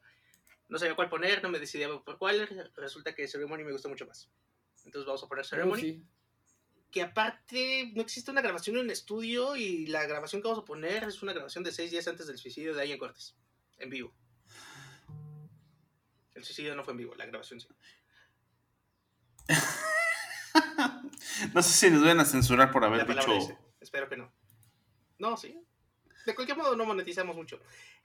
[0.69, 4.07] no sabía cuál poner, no me decidía por cuál, resulta que Ceremony me gusta mucho
[4.07, 4.31] más.
[4.85, 6.03] Entonces vamos a poner Ceremony.
[6.95, 11.03] Que aparte no existe una grabación en estudio y la grabación que vamos a poner
[11.03, 13.35] es una grabación de seis días antes del suicidio de Ian Cortes,
[13.79, 14.15] en vivo.
[16.35, 17.67] El suicidio no fue en vivo, la grabación sí.
[21.53, 23.59] no sé si nos van a censurar por haber dicho.
[23.81, 24.33] Espero que no.
[25.19, 25.61] No, sí.
[26.27, 27.61] De cualquier modo no monetizamos mucho.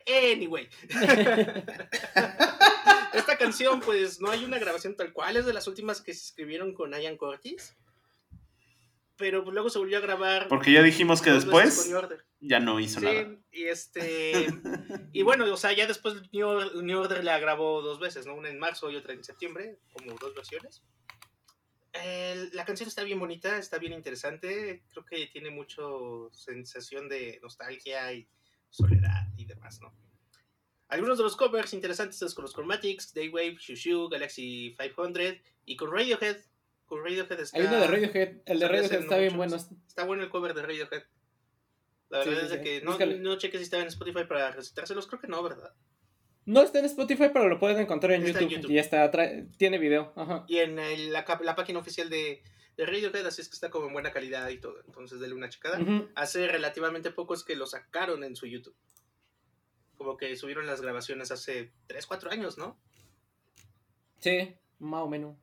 [0.08, 0.68] Anyway.
[3.14, 6.26] Esta canción, pues no hay una grabación tal cual, es de las últimas que se
[6.26, 7.76] escribieron con Ian Curtis.
[9.20, 10.48] Pero luego se volvió a grabar.
[10.48, 11.92] Porque ya dijimos que después
[12.40, 13.36] ya no hizo nada.
[13.52, 14.48] Y este
[15.12, 18.34] y bueno, o sea, ya después New, Order la grabó dos veces, ¿no?
[18.34, 20.82] Una en marzo y otra en septiembre, como dos versiones.
[22.54, 28.14] la canción está bien bonita, está bien interesante, creo que tiene mucho sensación de nostalgia
[28.14, 28.26] y
[28.70, 29.94] soledad y demás, ¿no?
[30.88, 35.92] Algunos de los covers interesantes es con los Chromatics, Daywave, Shushu, Galaxy 500 y con
[35.92, 36.38] Radiohead,
[36.90, 37.58] con Radiohead está...
[37.58, 39.56] Hay uno de Radiohead, el de Radiohead está bien bueno.
[39.56, 41.04] Está bueno el cover de Radiohead.
[42.10, 45.28] La verdad es que no, no cheques si estaba en Spotify para recitárselos, creo que
[45.28, 45.72] no, ¿verdad?
[46.46, 49.12] No está en Spotify, pero lo pueden encontrar en, YouTube, Y está,
[49.58, 50.14] tiene video.
[50.48, 51.24] Y en la,
[51.56, 52.42] página oficial de,
[52.76, 54.82] de, Radiohead, así es que está como en buena calidad y todo.
[54.88, 55.80] Entonces, denle una checada.
[56.16, 58.76] Hace relativamente poco es que lo sacaron en su YouTube.
[59.96, 62.80] Como que subieron las grabaciones hace 3, 4 años, ¿no?
[64.18, 65.38] Sí, más o menos.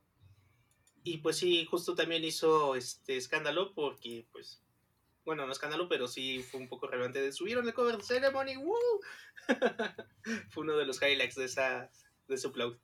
[1.07, 4.61] Y pues sí, justo también hizo este escándalo porque, pues,
[5.25, 7.31] bueno, no escándalo, pero sí fue un poco relevante.
[7.31, 8.75] Subieron el cover de Ceremony, ¡Woo!
[10.51, 11.93] fue uno de los highlights de esa
[12.27, 12.77] de su upload.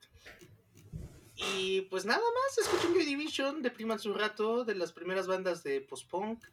[1.34, 5.80] Y pues nada más, escuché Joy Division, depriman un rato, de las primeras bandas de
[5.80, 6.44] post-punk.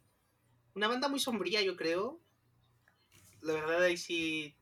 [0.74, 2.20] Una banda muy sombría, yo creo.
[3.42, 4.56] La verdad ahí sí,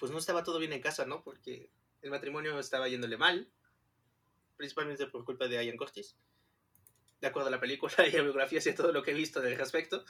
[0.00, 1.22] pues no estaba todo bien en casa, ¿no?
[1.22, 1.70] Porque
[2.02, 3.48] el matrimonio estaba yéndole mal
[4.56, 6.16] principalmente por culpa de Ian Curtis,
[7.20, 9.40] de acuerdo a la película y a biografías y a todo lo que he visto
[9.40, 10.04] del respecto.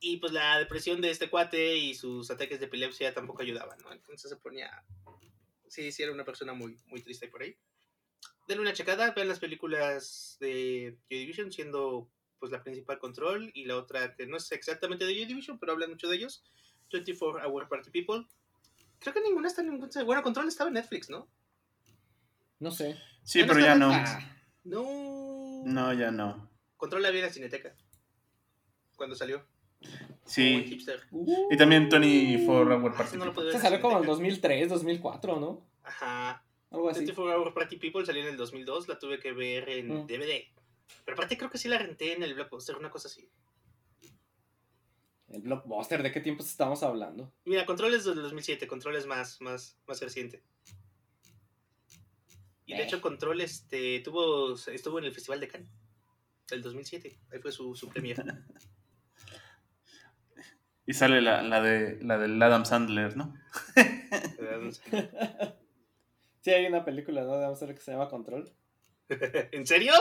[0.00, 3.92] Y pues la depresión de este cuate y sus ataques de epilepsia tampoco ayudaban, ¿no?
[3.92, 4.82] Entonces se ponía...
[5.68, 7.56] Sí, sí, era una persona muy, muy triste por ahí.
[8.48, 13.66] Denle una checada, vean las películas de Joy Division, siendo pues la principal Control y
[13.66, 16.42] la otra que no es exactamente de Joy Division, pero hablan mucho de ellos,
[16.90, 18.26] 24 Hour Party People.
[18.98, 19.78] Creo que ninguna está en.
[19.78, 21.28] Bueno, Control estaba en Netflix, ¿no?
[22.60, 22.96] No sé.
[23.24, 23.90] Sí, pero ya no.
[24.64, 25.62] No.
[25.64, 26.48] No, ya no.
[26.76, 27.74] Controla bien la cineteca.
[28.96, 29.44] Cuando salió.
[30.26, 30.78] Sí.
[31.50, 33.18] y también Tony for Hour Party
[33.50, 35.66] Se salió como en 2003, 2004, ¿no?
[35.82, 36.44] Ajá.
[36.70, 37.00] Algo así.
[37.00, 40.44] 24 Hour Party People salió en el 2002, la tuve que ver en DVD.
[40.44, 40.60] Mm.
[41.04, 43.28] Pero aparte creo que sí la renté en el Blockbuster, una cosa así.
[45.28, 46.02] ¿El Blockbuster?
[46.02, 47.32] ¿De qué tiempos estamos hablando?
[47.44, 50.42] Mira, Control es del 2007, Control es más, más, más reciente.
[52.70, 55.68] Y de hecho Control este, tuvo, estuvo en el Festival de Cannes
[56.48, 57.18] del 2007.
[57.32, 58.16] Ahí fue su, su premier.
[60.86, 63.34] y sale la, la, de, la del Adam Sandler, ¿no?
[66.40, 68.48] sí, hay una película de Adam Sandler que se llama Control.
[69.08, 69.92] ¿En serio?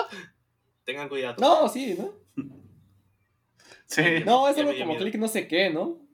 [0.84, 1.38] Tengan cuidado.
[1.39, 2.13] No, sí, ¿no?
[3.88, 4.03] Sí.
[4.26, 6.07] No, es algo como click no sé qué, ¿no?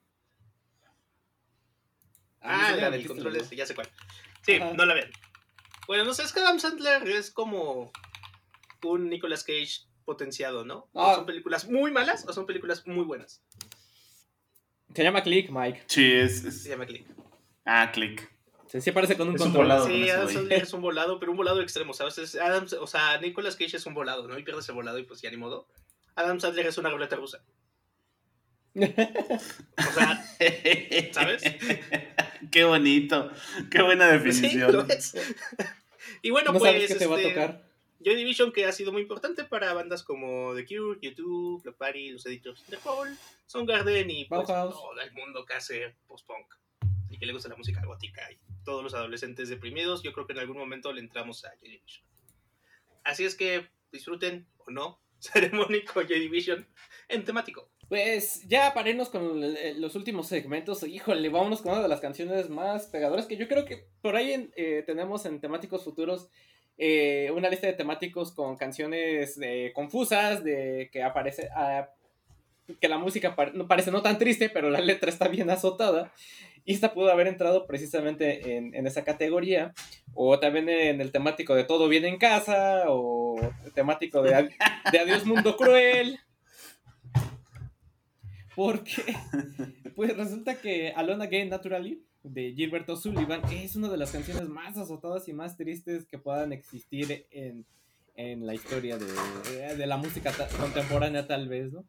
[2.39, 3.89] Ah, la del control ya sé cuál.
[4.43, 5.11] Sí, no la ven.
[5.87, 7.91] Bueno, no sé, es que Adam Sandler es como
[8.83, 10.89] un Nicolas Cage potenciado, ¿no?
[10.93, 11.15] Ah.
[11.15, 13.43] ¿Son películas muy malas o son películas muy buenas?
[14.93, 15.83] Se llama Click, Mike.
[15.87, 17.05] Sí, es, Se llama Click.
[17.65, 18.31] Ah, Click.
[18.67, 19.71] Sí, sí aparece con un control.
[19.85, 22.35] sí, Adam Sandler es un volado, pero un volado extremo, ¿sabes?
[22.35, 24.37] Adam, o sea, Nicolas Cage es un volado, ¿no?
[24.37, 25.67] Y pierde ese volado y pues ya ni modo.
[26.15, 27.43] Adam Sandler es una ruleta rusa.
[28.75, 30.25] o sea,
[31.13, 31.43] ¿sabes?
[32.51, 33.31] Qué bonito.
[33.71, 34.87] Qué buena definición.
[36.21, 36.87] y bueno, pues.
[36.87, 37.65] Qué te va a este, tocar.
[38.05, 42.11] Joy Division, que ha sido muy importante para bandas como The Cure, YouTube, Club Party,
[42.11, 43.17] los editores de Paul,
[43.65, 46.45] Garden y pues, todo el mundo que hace post-punk
[47.09, 50.03] y que le gusta la música gótica y todos los adolescentes deprimidos.
[50.03, 52.05] Yo creo que en algún momento le entramos a Joy Division.
[53.03, 56.67] Así es que disfruten o no Ceremónico Joy Division
[57.07, 57.71] en temático.
[57.87, 59.41] Pues ya para con
[59.79, 63.65] los últimos segmentos, híjole, vámonos con una de las canciones más pegadoras que yo creo
[63.65, 66.29] que por ahí eh, tenemos en temáticos futuros
[66.77, 71.89] eh, una lista de temáticos con canciones eh, confusas, de que aparece, ah,
[72.81, 76.11] que la música no parece no tan triste, pero la letra está bien azotada.
[76.67, 79.71] Y esta pudo haber entrado precisamente en, esa categoría.
[80.15, 82.85] O también en el temático de Todo bien en casa.
[82.87, 83.35] O
[83.75, 84.49] temático de,
[84.91, 86.19] de Adiós Mundo Cruel.
[88.55, 89.03] Porque,
[89.95, 94.77] pues resulta que Alone Again Naturally de Gilberto Sullivan es una de las canciones más
[94.77, 97.65] azotadas y más tristes que puedan existir en,
[98.45, 101.83] la historia de, la música contemporánea, tal vez, ¿no?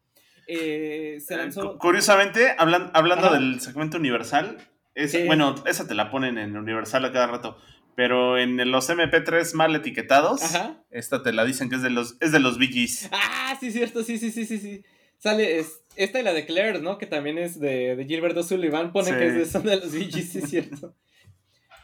[0.48, 4.58] Eh, se eh, Curiosamente, hablando del segmento universal,
[4.94, 7.58] es, bueno, esa te la ponen en universal a cada rato.
[7.94, 10.42] Pero en los MP3 mal etiquetados,
[10.90, 14.02] esta te la dicen que es de los, es de los Bee Ah, sí, cierto,
[14.02, 14.84] sí, sí, sí, sí, sí.
[15.18, 15.64] Sale,
[15.96, 16.98] esta y la de Claire, ¿no?
[16.98, 20.08] Que también es de, de Gilberto Sullivan, pone que es de, son de los sí
[20.38, 20.94] es cierto.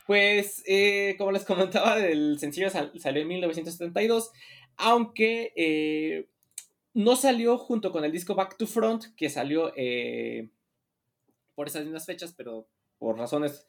[0.05, 4.33] Pues, eh, como les comentaba, el sencillo salió en 1972,
[4.77, 6.27] aunque eh,
[6.93, 10.51] no salió junto con el disco Back to Front, que salió eh,
[11.55, 12.67] por esas mismas fechas, pero
[12.99, 13.65] por razones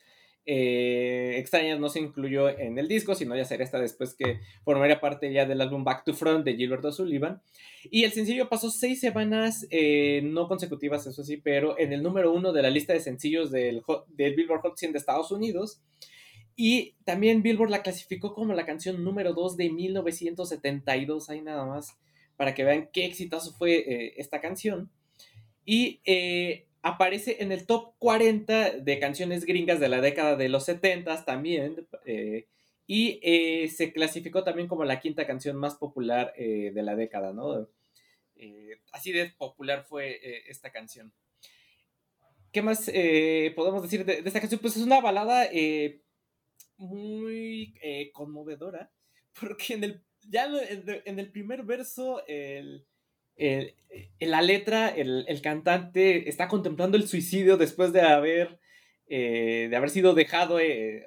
[0.46, 5.00] eh, extrañas no se incluyó en el disco, sino ya sería esta después que formaría
[5.00, 7.42] parte ya del álbum Back to Front de Gilberto Sullivan.
[7.90, 12.34] Y el sencillo pasó seis semanas, eh, no consecutivas, eso sí, pero en el número
[12.34, 13.84] uno de la lista de sencillos del,
[14.18, 15.82] Billboard Hot 100 de Estados Unidos.
[16.56, 21.98] Y también Billboard la clasificó como la canción número 2 de 1972, ahí nada más,
[22.36, 24.92] para que vean qué exitoso fue eh, esta canción.
[25.66, 26.02] Y
[26.84, 31.88] aparece en el top 40 de canciones gringas de la década de los 70 también.
[32.06, 32.48] Eh,
[32.86, 37.34] y eh, se clasificó también como la quinta canción más popular eh, de la década,
[37.34, 37.68] ¿no?
[38.92, 40.20] así de popular fue
[40.50, 41.14] esta canción.
[42.52, 42.92] ¿Qué más
[43.56, 44.60] podemos decir de, esta canción?
[44.60, 45.50] Pues es una balada
[46.76, 47.74] muy
[48.12, 48.92] conmovedora,
[49.40, 50.50] porque en el, ya
[51.06, 52.22] en el primer verso
[53.38, 58.60] en la letra, el, cantante está contemplando el suicidio después de haber,
[59.08, 61.06] eh, de haber sido dejado eh,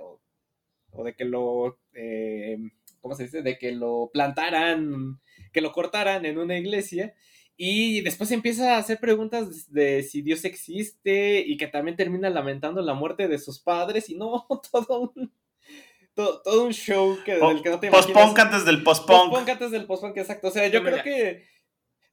[0.93, 2.59] o, de que lo, eh,
[3.01, 3.43] ¿cómo se dice?
[3.43, 5.21] De que lo plantaran,
[5.53, 7.15] que lo cortaran en una iglesia.
[7.59, 12.83] Y después empieza a hacer preguntas de si Dios existe y que también termina lamentando
[12.83, 15.33] la muerte de sus padres y no, todo un,
[16.15, 19.31] todo, un show que, del que no te Post-punk antes del post-punk.
[19.31, 20.49] Post-punk antes del post-punk, exacto.
[20.49, 21.56] O sea, yo creo que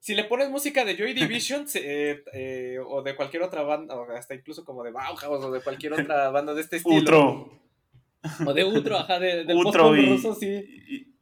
[0.03, 4.11] si le pones música de Joy Division eh, eh, o de cualquier otra banda, o
[4.11, 6.97] hasta incluso como de Bauhaus o de cualquier otra banda de este estilo.
[6.97, 7.63] Utro.
[8.45, 10.47] O de Utro, ajá, de, del Utro y, ruso, sí.
[10.47, 11.15] Y,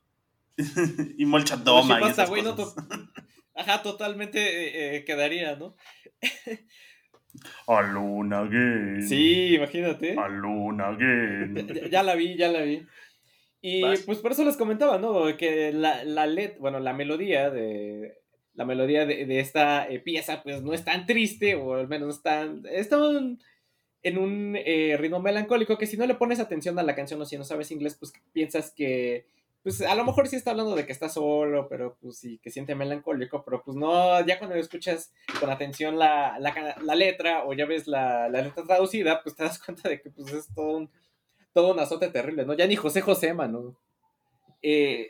[0.57, 2.29] y y esas
[3.55, 5.75] ajá, totalmente eh, quedaría, ¿no?
[7.67, 9.07] Aluna again.
[9.07, 10.15] Sí, imagínate.
[10.17, 11.67] Aluna again.
[11.67, 12.85] Ya, ya, la vi, ya la vi.
[13.61, 15.37] Y pues por eso les comentaba, ¿no?
[15.37, 18.20] Que la, la LED, bueno, la melodía de
[18.53, 22.63] la melodía de, esta eh, pieza pues no es tan triste o al menos tan...
[22.69, 22.97] Está
[24.03, 27.25] en un eh, ritmo melancólico que si no le pones atención a la canción o
[27.25, 29.25] si no sabes inglés pues piensas que
[29.63, 32.49] pues a lo mejor sí está hablando de que está solo, pero pues sí, que
[32.49, 36.39] siente melancólico, pero pues no, ya cuando escuchas con atención la,
[36.95, 40.47] letra o ya ves la, letra traducida, pues te das cuenta de que pues es
[40.53, 40.89] todo un,
[41.53, 42.55] todo un azote terrible, ¿no?
[42.55, 43.75] Ya ni José José, mano.
[44.63, 45.09] Eh,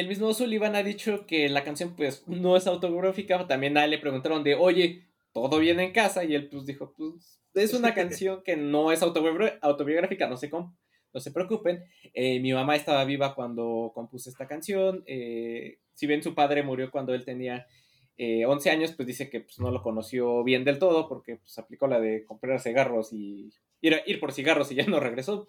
[0.00, 3.92] el mismo Sullivan ha dicho que la canción pues no es autobiográfica, también a él
[3.92, 6.22] le preguntaron de, oye, ¿todo bien en casa?
[6.22, 11.20] Y él pues dijo, pues es una canción que no es autobiográfica, no se, no
[11.20, 11.82] se preocupen.
[12.12, 16.90] Eh, mi mamá estaba viva cuando compuse esta canción, eh, si bien su padre murió
[16.90, 17.66] cuando él tenía
[18.18, 21.56] 11 eh, años, pues dice que pues, no lo conoció bien del todo porque pues
[21.58, 25.48] aplicó la de comprar cigarros y ir, ir por cigarros y ya no regresó.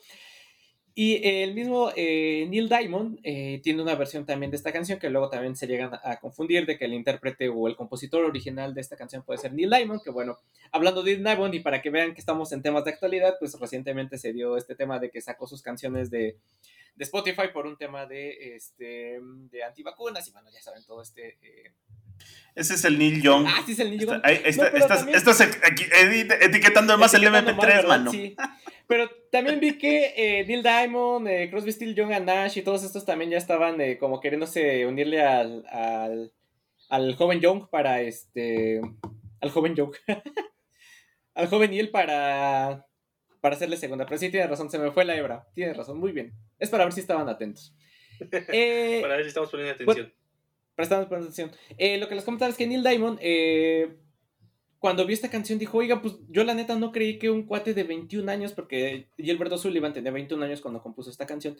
[1.00, 5.12] Y el mismo eh, Neil Diamond eh, tiene una versión también de esta canción que
[5.12, 8.82] luego también se llegan a confundir de que el intérprete o el compositor original de
[8.82, 10.39] esta canción puede ser Neil Diamond, que bueno,
[10.72, 13.60] hablando de Neil Diamond y para que vean que estamos en temas de actualidad, pues
[13.60, 16.38] recientemente se dio este tema de que sacó sus canciones de,
[16.95, 21.38] de Spotify por un tema de, este, de antivacunas y bueno, ya saben todo este...
[21.43, 21.74] Eh,
[22.57, 23.45] ese es el Neil Young.
[23.47, 24.22] Ah, sí es el Neil Young.
[24.26, 25.41] estás,
[26.41, 28.09] etiquetando además el MP3, mano.
[28.09, 28.36] Sí.
[28.88, 32.84] Pero también vi que eh, Neil Diamond, eh, Crosby, Steel, Young and Nash y todos
[32.84, 36.34] estos también ya estaban eh, como queriéndose unirle al, al,
[36.89, 38.82] al, joven Young para este.
[39.39, 39.93] Al joven Young.
[41.36, 42.88] al joven Neil para.
[43.39, 44.07] Para hacerle segunda.
[44.07, 45.47] Pero sí, tiene razón, se me fue la hebra.
[45.53, 46.34] Tiene razón, muy bien.
[46.57, 47.76] Es para ver si estaban atentos.
[48.32, 50.11] para ver si estamos poniendo atención.
[50.84, 51.51] Estamos poniendo atención.
[51.99, 53.19] lo que les comentaba es que Neil Diamond
[54.80, 57.73] cuando vi esta canción dijo, oiga, pues yo la neta no creí que un cuate
[57.73, 61.57] de 21 años, porque Gilberto Sullivan tenía 21 años cuando compuso esta canción,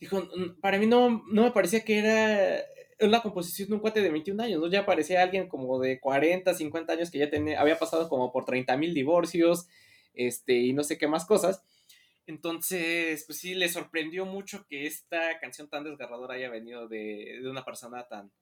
[0.00, 0.28] dijo,
[0.60, 2.64] para mí no, no me parecía que era
[3.00, 4.68] una composición de un cuate de 21 años, ¿no?
[4.68, 8.44] Ya parecía alguien como de 40, 50 años que ya tenía, había pasado como por
[8.46, 9.68] 30 mil divorcios,
[10.14, 11.62] este, y no sé qué más cosas.
[12.26, 17.50] Entonces, pues sí, le sorprendió mucho que esta canción tan desgarradora haya venido de, de
[17.50, 18.32] una persona tan,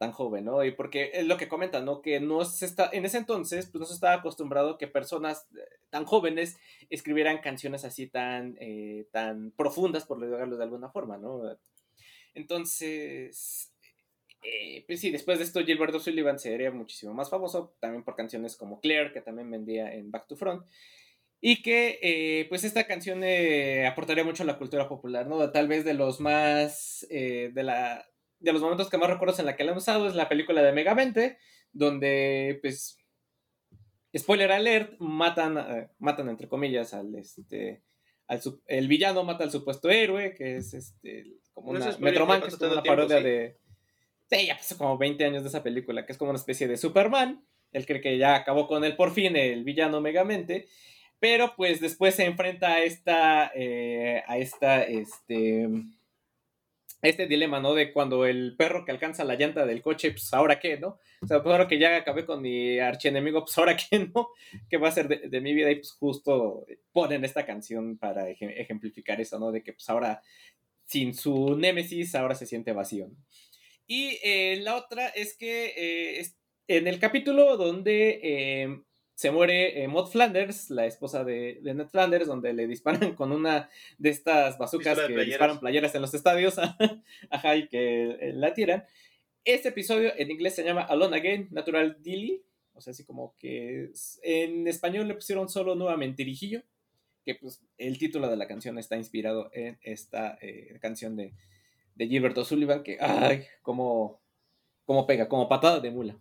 [0.00, 0.64] tan joven, ¿no?
[0.64, 2.00] Y porque es lo que comentan, ¿no?
[2.00, 5.60] Que no se está, en ese entonces, pues no se estaba acostumbrado que personas eh,
[5.90, 6.56] tan jóvenes
[6.88, 11.42] escribieran canciones así tan, eh, tan profundas, por decirlo de alguna forma, ¿no?
[12.32, 13.74] Entonces,
[14.42, 18.56] eh, pues sí, después de esto Gilberto Sullivan sería muchísimo más famoso, también por canciones
[18.56, 20.64] como Claire, que también vendía en Back to Front,
[21.42, 23.22] y que pues esta canción
[23.86, 25.52] aportaría mucho a la cultura popular, ¿no?
[25.52, 28.09] Tal vez de los más, de la
[28.40, 30.62] de los momentos que más recuerdo en la que la han usado es la película
[30.62, 31.38] de Megamente,
[31.72, 32.98] donde, pues,
[34.16, 37.82] spoiler alert, matan, eh, matan entre comillas al, este,
[38.26, 42.56] al el villano mata al supuesto héroe, que es, este, como una, Metroman, que es
[42.56, 43.58] como una parodia de...
[44.30, 46.76] Sí, ya pasó como 20 años de esa película, que es como una especie de
[46.76, 47.44] Superman.
[47.72, 50.68] Él cree que ya acabó con él por fin, el villano Megamente.
[51.18, 55.68] Pero pues después se enfrenta a esta, eh, a esta, este,
[57.02, 57.74] este dilema, ¿no?
[57.74, 60.98] De cuando el perro que alcanza la llanta del coche, pues ahora qué, ¿no?
[61.22, 64.28] O sea, pues ahora que ya acabé con mi archienemigo, pues ahora qué, ¿no?
[64.68, 65.70] ¿Qué va a ser de, mi vida?
[65.70, 69.52] Y pues justo ponen esta canción para ejemplificar eso, ¿no?
[69.52, 70.22] De que pues ahora
[70.84, 73.10] sin su némesis ahora se siente vacío.
[73.86, 76.26] Y eh, la otra es que eh,
[76.68, 78.80] en el capítulo donde eh,
[79.20, 83.68] se muere Maud Flanders, la esposa de, Ned Flanders, donde le disparan con una
[83.98, 86.56] de estas bazucas que disparan playeras en los estadios,
[87.30, 88.86] ajá, y que la tiran.
[89.44, 92.42] Este episodio en inglés se llama Alone Again, Natural Dilly,
[92.72, 93.90] o sea, así como que
[94.22, 96.62] en español le pusieron solo nuevamente Dirijillo,
[97.22, 101.34] que pues el título de la canción está inspirado en esta eh, canción de,
[101.94, 104.22] de Gilberto Sullivan, que, ay, como,
[104.86, 106.18] como pega, como patada de mula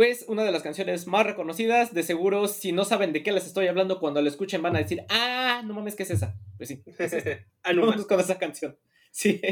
[0.00, 1.92] pues una de las canciones más reconocidas.
[1.92, 4.78] De seguro, si no saben de qué les estoy hablando, cuando la escuchen van a
[4.78, 6.36] decir, ah, no mames, ¿qué es esa?
[6.56, 7.12] Pues sí, es
[7.64, 7.72] ah,
[8.08, 8.78] con esa canción.
[9.10, 9.42] Sí.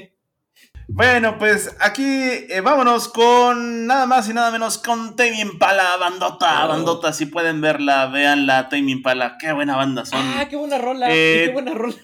[0.87, 6.65] Bueno, pues aquí eh, vámonos con nada más y nada menos con Tame Impala, bandota,
[6.65, 6.69] oh.
[6.69, 10.19] bandota, si pueden verla, veanla, Tame Impala, qué buena banda son.
[10.19, 11.95] Ah, qué buena rola, qué eh, buena rola.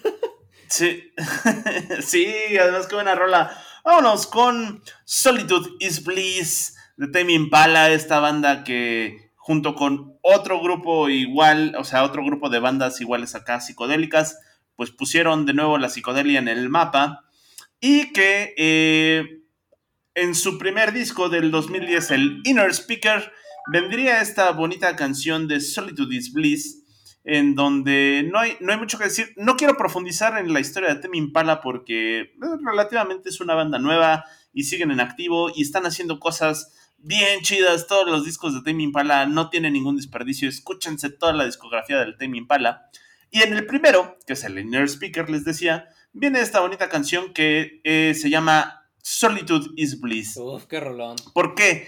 [0.69, 1.11] sí,
[1.99, 2.27] sí,
[2.61, 3.59] además qué buena rola.
[3.83, 11.09] Vámonos con Solitude is Bliss de Tame Impala, esta banda que junto con otro grupo
[11.09, 14.39] igual, o sea, otro grupo de bandas iguales acá psicodélicas,
[14.75, 17.25] pues pusieron de nuevo la psicodelia en el mapa
[17.79, 19.43] y que eh,
[20.15, 23.31] en su primer disco del 2010, el Inner Speaker,
[23.71, 26.83] vendría esta bonita canción de Solitude is Bliss,
[27.23, 29.33] en donde no hay, no hay mucho que decir.
[29.35, 32.31] No quiero profundizar en la historia de Tame Impala porque eh,
[32.63, 36.71] relativamente es una banda nueva y siguen en activo y están haciendo cosas
[37.05, 37.87] bien chidas.
[37.87, 40.49] Todos los discos de Tame Impala no tienen ningún desperdicio.
[40.49, 42.89] Escúchense toda la discografía del Tame Impala.
[43.31, 47.33] Y en el primero, que es el Inner Speaker, les decía, viene esta bonita canción
[47.33, 50.37] que eh, se llama Solitude is Bliss.
[50.37, 51.15] Uf, qué rolón.
[51.33, 51.87] ¿Por qué?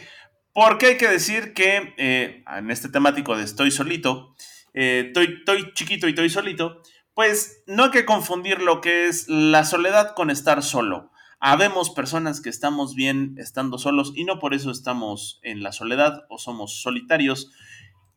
[0.53, 4.35] Porque hay que decir que eh, en este temático de estoy solito,
[4.73, 6.81] eh, estoy, estoy chiquito y estoy solito,
[7.13, 11.11] pues no hay que confundir lo que es la soledad con estar solo.
[11.39, 16.23] Habemos personas que estamos bien estando solos y no por eso estamos en la soledad
[16.29, 17.51] o somos solitarios.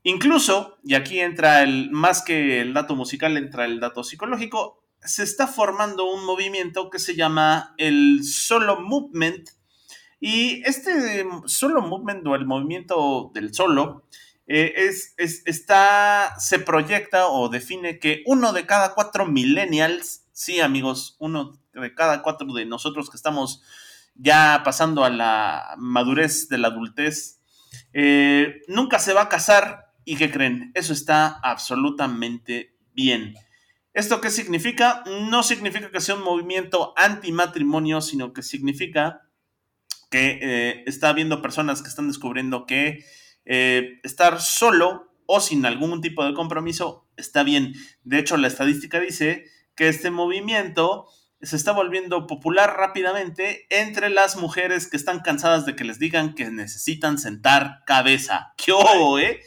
[0.02, 5.22] Incluso, y aquí entra el, más que el dato musical, entra el dato psicológico, se
[5.22, 9.50] está formando un movimiento que se llama el solo movement.
[10.18, 14.04] Y este solo movement o el movimiento del solo
[14.46, 15.14] eh, es,
[15.46, 21.94] está, se proyecta o define que uno de cada cuatro millennials, sí amigos, uno de
[21.94, 23.62] cada cuatro de nosotros que estamos
[24.14, 27.40] ya pasando a la madurez de la adultez,
[27.92, 30.72] eh, nunca se va a casar y ¿qué creen?
[30.74, 33.34] Eso está absolutamente bien.
[33.92, 35.02] ¿Esto qué significa?
[35.30, 39.22] No significa que sea un movimiento anti-matrimonio, sino que significa
[40.10, 43.04] que eh, está habiendo personas que están descubriendo que
[43.44, 47.74] eh, estar solo o sin algún tipo de compromiso está bien.
[48.02, 49.44] De hecho, la estadística dice
[49.76, 51.06] que este movimiento
[51.42, 56.34] se está volviendo popular rápidamente entre las mujeres que están cansadas de que les digan
[56.34, 58.52] que necesitan sentar cabeza.
[58.56, 58.72] ¿Qué
[59.20, 59.40] eh?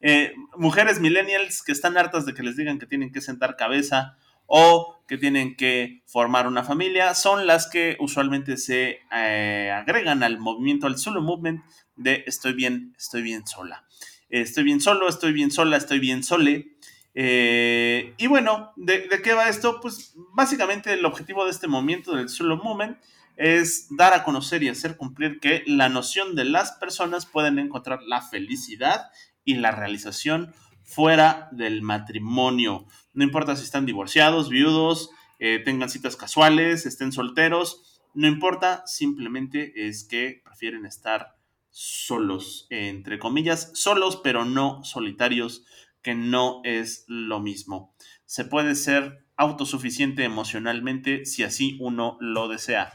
[0.00, 0.34] eh?
[0.56, 4.16] Mujeres millennials que están hartas de que les digan que tienen que sentar cabeza
[4.52, 10.38] o que tienen que formar una familia, son las que usualmente se eh, agregan al
[10.38, 11.62] movimiento, al solo movement
[11.96, 13.84] de estoy bien, estoy bien sola.
[14.28, 16.76] Estoy bien solo, estoy bien sola, estoy bien sole.
[17.14, 19.80] Eh, y bueno, ¿de, qué va esto?
[19.80, 22.98] Pues básicamente el objetivo de este movimiento del solo movement
[23.36, 28.02] es dar a conocer y hacer cumplir que la noción de las personas pueden encontrar
[28.02, 29.10] la felicidad
[29.44, 30.54] y la realización
[30.84, 32.86] fuera del matrimonio.
[33.14, 39.88] No importa si están divorciados, viudos, eh, tengan citas casuales, estén solteros, no importa, simplemente
[39.88, 41.36] es que prefieren estar
[41.70, 45.64] solos, entre comillas, solos, pero no solitarios
[46.02, 47.94] que no es lo mismo.
[48.24, 52.92] Se puede ser autosuficiente emocionalmente si así uno lo desea.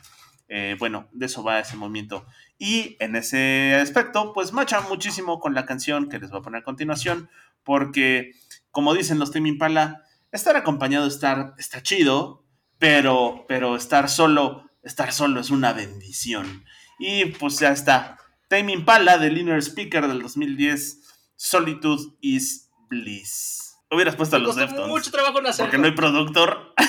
[0.48, 2.26] Eh, bueno, de eso va ese movimiento.
[2.58, 6.62] Y en ese aspecto, pues macha muchísimo con la canción que les voy a poner
[6.62, 7.30] a continuación,
[7.64, 8.32] porque,
[8.72, 12.46] como dicen los Tim Impala, estar acompañado está chido,
[12.78, 16.64] pero, pero estar solo, estar solo es una bendición.
[17.00, 18.18] Y pues ya está.
[18.48, 21.02] Tame Impala del Inner Speaker del 2010,
[21.36, 23.78] Solitude is Bliss.
[23.92, 24.88] Hubieras puesto a los Deftones.
[24.88, 26.74] mucho trabajo en Porque no hay productor.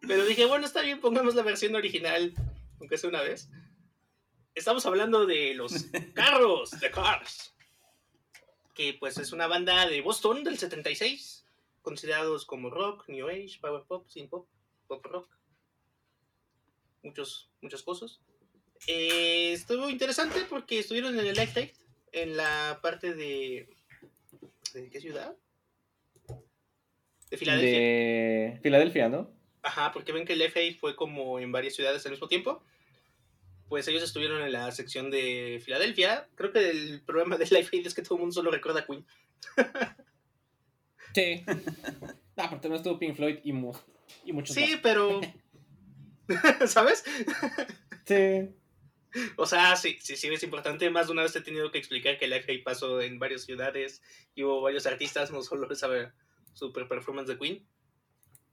[0.00, 2.34] Pero dije, bueno, está bien, pongamos la versión original.
[2.78, 3.48] aunque sea una vez.
[4.54, 5.72] Estamos hablando de los
[6.14, 7.54] carros, The Cars,
[8.74, 11.44] que pues es una banda de Boston del 76,
[11.82, 14.46] considerados como rock, new age, power pop, synth pop,
[14.86, 15.28] pop rock,
[17.02, 18.20] muchos, muchas cosas.
[18.86, 21.74] Eh, estuvo interesante porque estuvieron en el Life
[22.14, 23.68] en la parte de...
[24.72, 25.36] ¿De qué ciudad?
[27.30, 27.78] De Filadelfia.
[27.78, 29.30] De Filadelfia, ¿no?
[29.62, 32.62] Ajá, porque ven que el FA fue como en varias ciudades al mismo tiempo.
[33.68, 36.28] Pues ellos estuvieron en la sección de Filadelfia.
[36.34, 39.04] Creo que el problema del Aid es que todo el mundo solo recuerda a Queen.
[41.14, 41.44] sí.
[42.36, 45.20] Ah, porque no estuvo Pink Floyd y, y muchos Sí, pero.
[46.66, 47.04] ¿Sabes?
[48.04, 48.50] sí.
[49.36, 50.90] O sea, sí, sí, sí, es importante.
[50.90, 54.02] Más de una vez he tenido que explicar que el FA pasó en varias ciudades
[54.34, 56.14] y hubo varios artistas, no solo esa
[56.52, 57.66] super performance de Queen.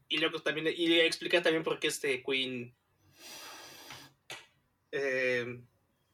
[0.08, 2.76] Y luego también, y explicar también por qué este Queen
[4.92, 5.62] eh,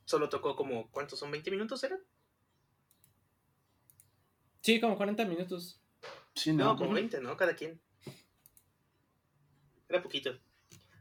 [0.06, 1.32] solo tocó como, ¿cuántos son?
[1.32, 2.00] ¿20 minutos eran?
[4.62, 5.82] Sí, como 40 minutos.
[6.36, 7.36] Sí, no, como 20, ¿no?
[7.36, 7.82] Cada quien.
[9.90, 10.38] Era poquito.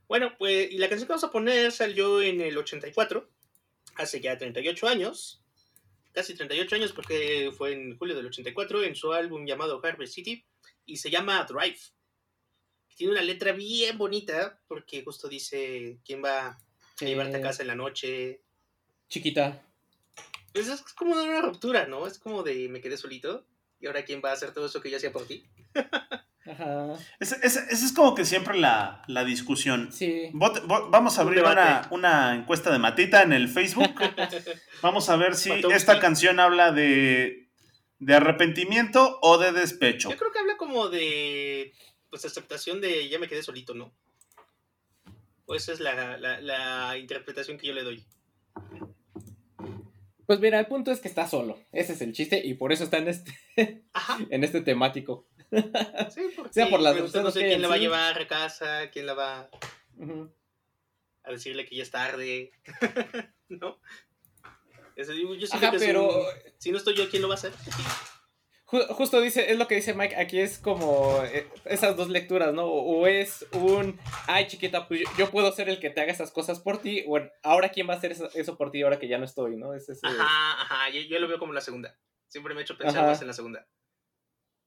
[0.09, 3.28] Bueno, pues, y la canción que vamos a poner salió en el 84,
[3.97, 5.42] hace ya 38 años,
[6.12, 10.44] casi 38 años porque fue en julio del 84, en su álbum llamado Harvest City,
[10.84, 11.78] y se llama Drive.
[12.94, 16.59] Tiene una letra bien bonita porque justo dice quién va a
[17.01, 18.40] llevarte a casa en la noche.
[19.09, 19.62] Chiquita.
[20.55, 22.07] Pues es como de una ruptura, ¿no?
[22.07, 23.47] Es como de me quedé solito
[23.78, 25.44] y ahora quién va a hacer todo eso que yo hacía por ti.
[26.51, 26.94] Ajá.
[27.18, 29.90] Esa es, como que siempre la, discusión.
[29.92, 30.30] Sí.
[30.32, 33.94] vamos a abrir una, una, encuesta de Matita en el Facebook.
[34.82, 37.49] vamos a ver si esta canción habla de,
[37.99, 40.11] de arrepentimiento o de despecho.
[40.11, 41.72] Yo creo que habla como de
[42.11, 43.92] pues aceptación de ya me quedé solito, ¿no?
[45.47, 48.05] O esa es la, interpretación que yo le doy.
[50.26, 51.61] Pues mira, el punto es que está solo.
[51.70, 53.32] Ese es el chiste y por eso está en este,
[54.30, 55.26] en este temático.
[55.51, 58.90] Sí, porque sea por las pues, no sé quién la va a llevar a casa,
[58.90, 59.49] quién la va
[61.24, 62.53] a decirle que ya es tarde.
[63.49, 63.78] ¿No?
[64.97, 66.24] Eso, yo, yo Ajá, que pero...
[66.59, 67.53] si no estoy yo, ¿quién lo va a hacer?
[68.66, 72.64] Justo dice, es lo que dice Mike, aquí es como eh, esas dos lecturas, ¿no?
[72.66, 76.59] O es un, ay chiquita, pues yo, puedo ser el que te haga esas cosas
[76.59, 79.24] por ti, o ahora quién va a hacer eso, por ti ahora que ya no
[79.24, 79.72] estoy, ¿no?
[79.72, 81.97] Es Ajá, ajá, yo, lo veo como la segunda.
[82.26, 83.68] Siempre me he hecho pensar más en la segunda.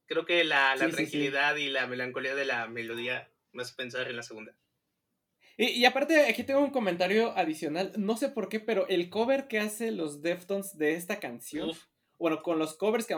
[0.10, 4.24] Creo que la, tranquilidad y la melancolía de la melodía me hace pensar en la
[4.24, 4.56] segunda.
[5.56, 7.92] Y, aparte, aquí tengo un comentario adicional.
[7.96, 11.74] No sé por qué, pero el cover que hace los Deftones de esta canción.
[12.18, 13.16] Bueno, con los covers que,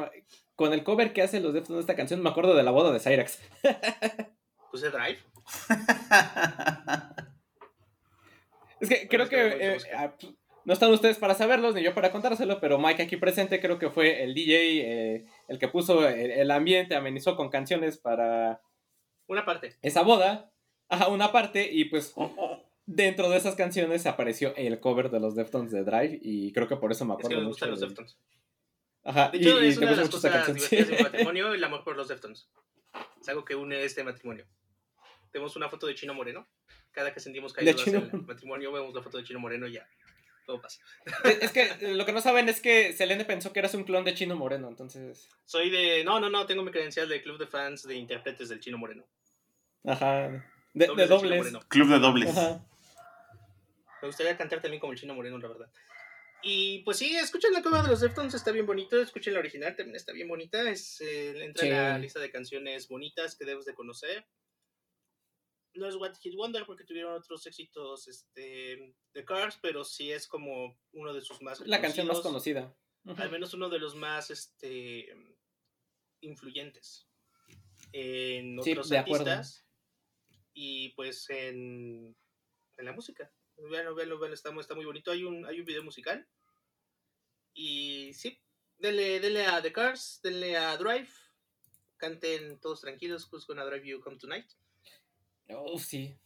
[0.56, 2.92] con el cover que hacen los Deftones de esta canción, me acuerdo de la boda
[2.92, 3.40] de Cyrax.
[4.72, 5.20] ¿Puse Drive?
[8.82, 9.78] es que creo que eh,
[10.66, 13.90] no están ustedes para saberlos ni yo para contárselo, pero Mike aquí presente creo que
[13.90, 18.62] fue el DJ, eh, el que puso el, ambiente, amenizó con canciones para...
[19.28, 19.78] Una parte.
[19.82, 20.52] Esa boda.
[20.90, 22.14] Ajá, una parte y pues
[22.86, 26.76] dentro de esas canciones apareció el cover de los Deftones de Drive y creo que
[26.76, 27.66] por eso me acuerdo es me mucho.
[27.66, 28.18] los Deftones.
[29.04, 31.84] Ajá, de hecho, y, es una de las cosas divertidas de mi matrimonio, el amor
[31.84, 32.50] por los Deftones.
[33.20, 34.46] Es algo que une este matrimonio.
[35.32, 36.48] Tenemos una foto de Chino Moreno.
[36.92, 39.74] Cada que sentimos que dudas en el matrimonio, vemos la foto de Chino Moreno y
[39.74, 39.88] ya.
[40.46, 40.82] Todo pasa.
[41.42, 44.14] Es que lo que no saben es que Selene pensó que eras un clon de
[44.14, 45.30] Chino Moreno, entonces.
[45.46, 46.04] Soy de.
[46.04, 49.06] No, no, no, tengo mi credencial de club de fans de intérpretes del Chino Moreno.
[49.86, 50.44] Ajá.
[50.74, 51.54] De dobles.
[51.68, 52.36] Club de dobles.
[54.02, 55.72] Me gustaría cantar también como el Chino Moreno, la verdad.
[56.44, 59.00] Y pues sí, escuchen la cover de los Deftones, está bien bonito.
[59.00, 60.70] Escuchen la original, también está bien bonita.
[60.70, 64.26] Es, eh, entra en la lista de canciones bonitas que debes de conocer.
[65.74, 70.28] No es What Hit Wonder porque tuvieron otros éxitos este, de Cars, pero sí es
[70.28, 71.62] como uno de sus más.
[71.62, 72.76] La canción más conocida.
[73.06, 75.08] Al menos uno de los más este,
[76.22, 77.08] influyentes
[77.94, 79.66] en otros artistas.
[80.54, 82.16] Y pues en,
[82.78, 83.32] en la música.
[83.58, 85.12] Veanlo, veanlo, veanlo, está, está muy bonito.
[85.12, 86.28] Hay un, hay un video musical.
[87.54, 88.42] Y sí,
[88.78, 91.10] denle, denle a The Cars, denle a Drive.
[91.98, 94.52] Canten todos tranquilos, Who's Gonna Drive You Come Tonight.
[95.56, 96.18] Oh, sí.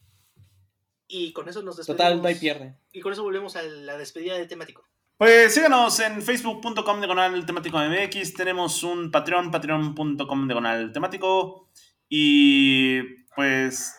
[1.08, 1.98] Y con eso nos despedimos.
[1.98, 2.76] Total, no hay pierde.
[2.92, 4.84] Y con eso volvemos a la despedida de temático.
[5.18, 8.34] Pues síganos en facebook.com diagonal temático MX.
[8.34, 11.70] Tenemos un Patreon, patreon.com diagonal temático.
[12.08, 13.02] Y
[13.34, 13.94] pues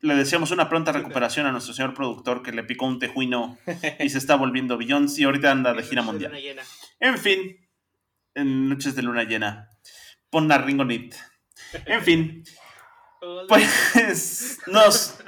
[0.00, 3.56] le deseamos una pronta recuperación a nuestro señor productor que le picó un tejuino
[4.00, 6.32] y se está volviendo Beyoncé y ahorita anda de gira mundial.
[6.98, 7.56] En fin,
[8.34, 9.68] en noches de luna llena.
[10.28, 11.14] Pon a Ringonit.
[11.86, 12.44] En fin,
[13.48, 15.18] pues nos,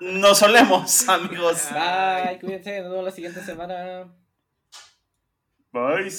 [0.00, 1.68] nos solemos, amigos.
[1.72, 4.08] Bye, cuídense, nos vemos la siguiente semana.
[5.72, 6.10] Bye.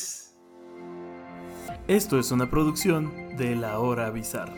[1.87, 4.53] Esto es una producción de La Hora Bizarra.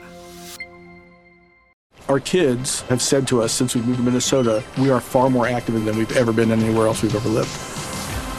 [2.09, 5.47] Our kids have said to us since we moved to Minnesota, we are far more
[5.47, 7.49] active than we've ever been anywhere else we've ever lived.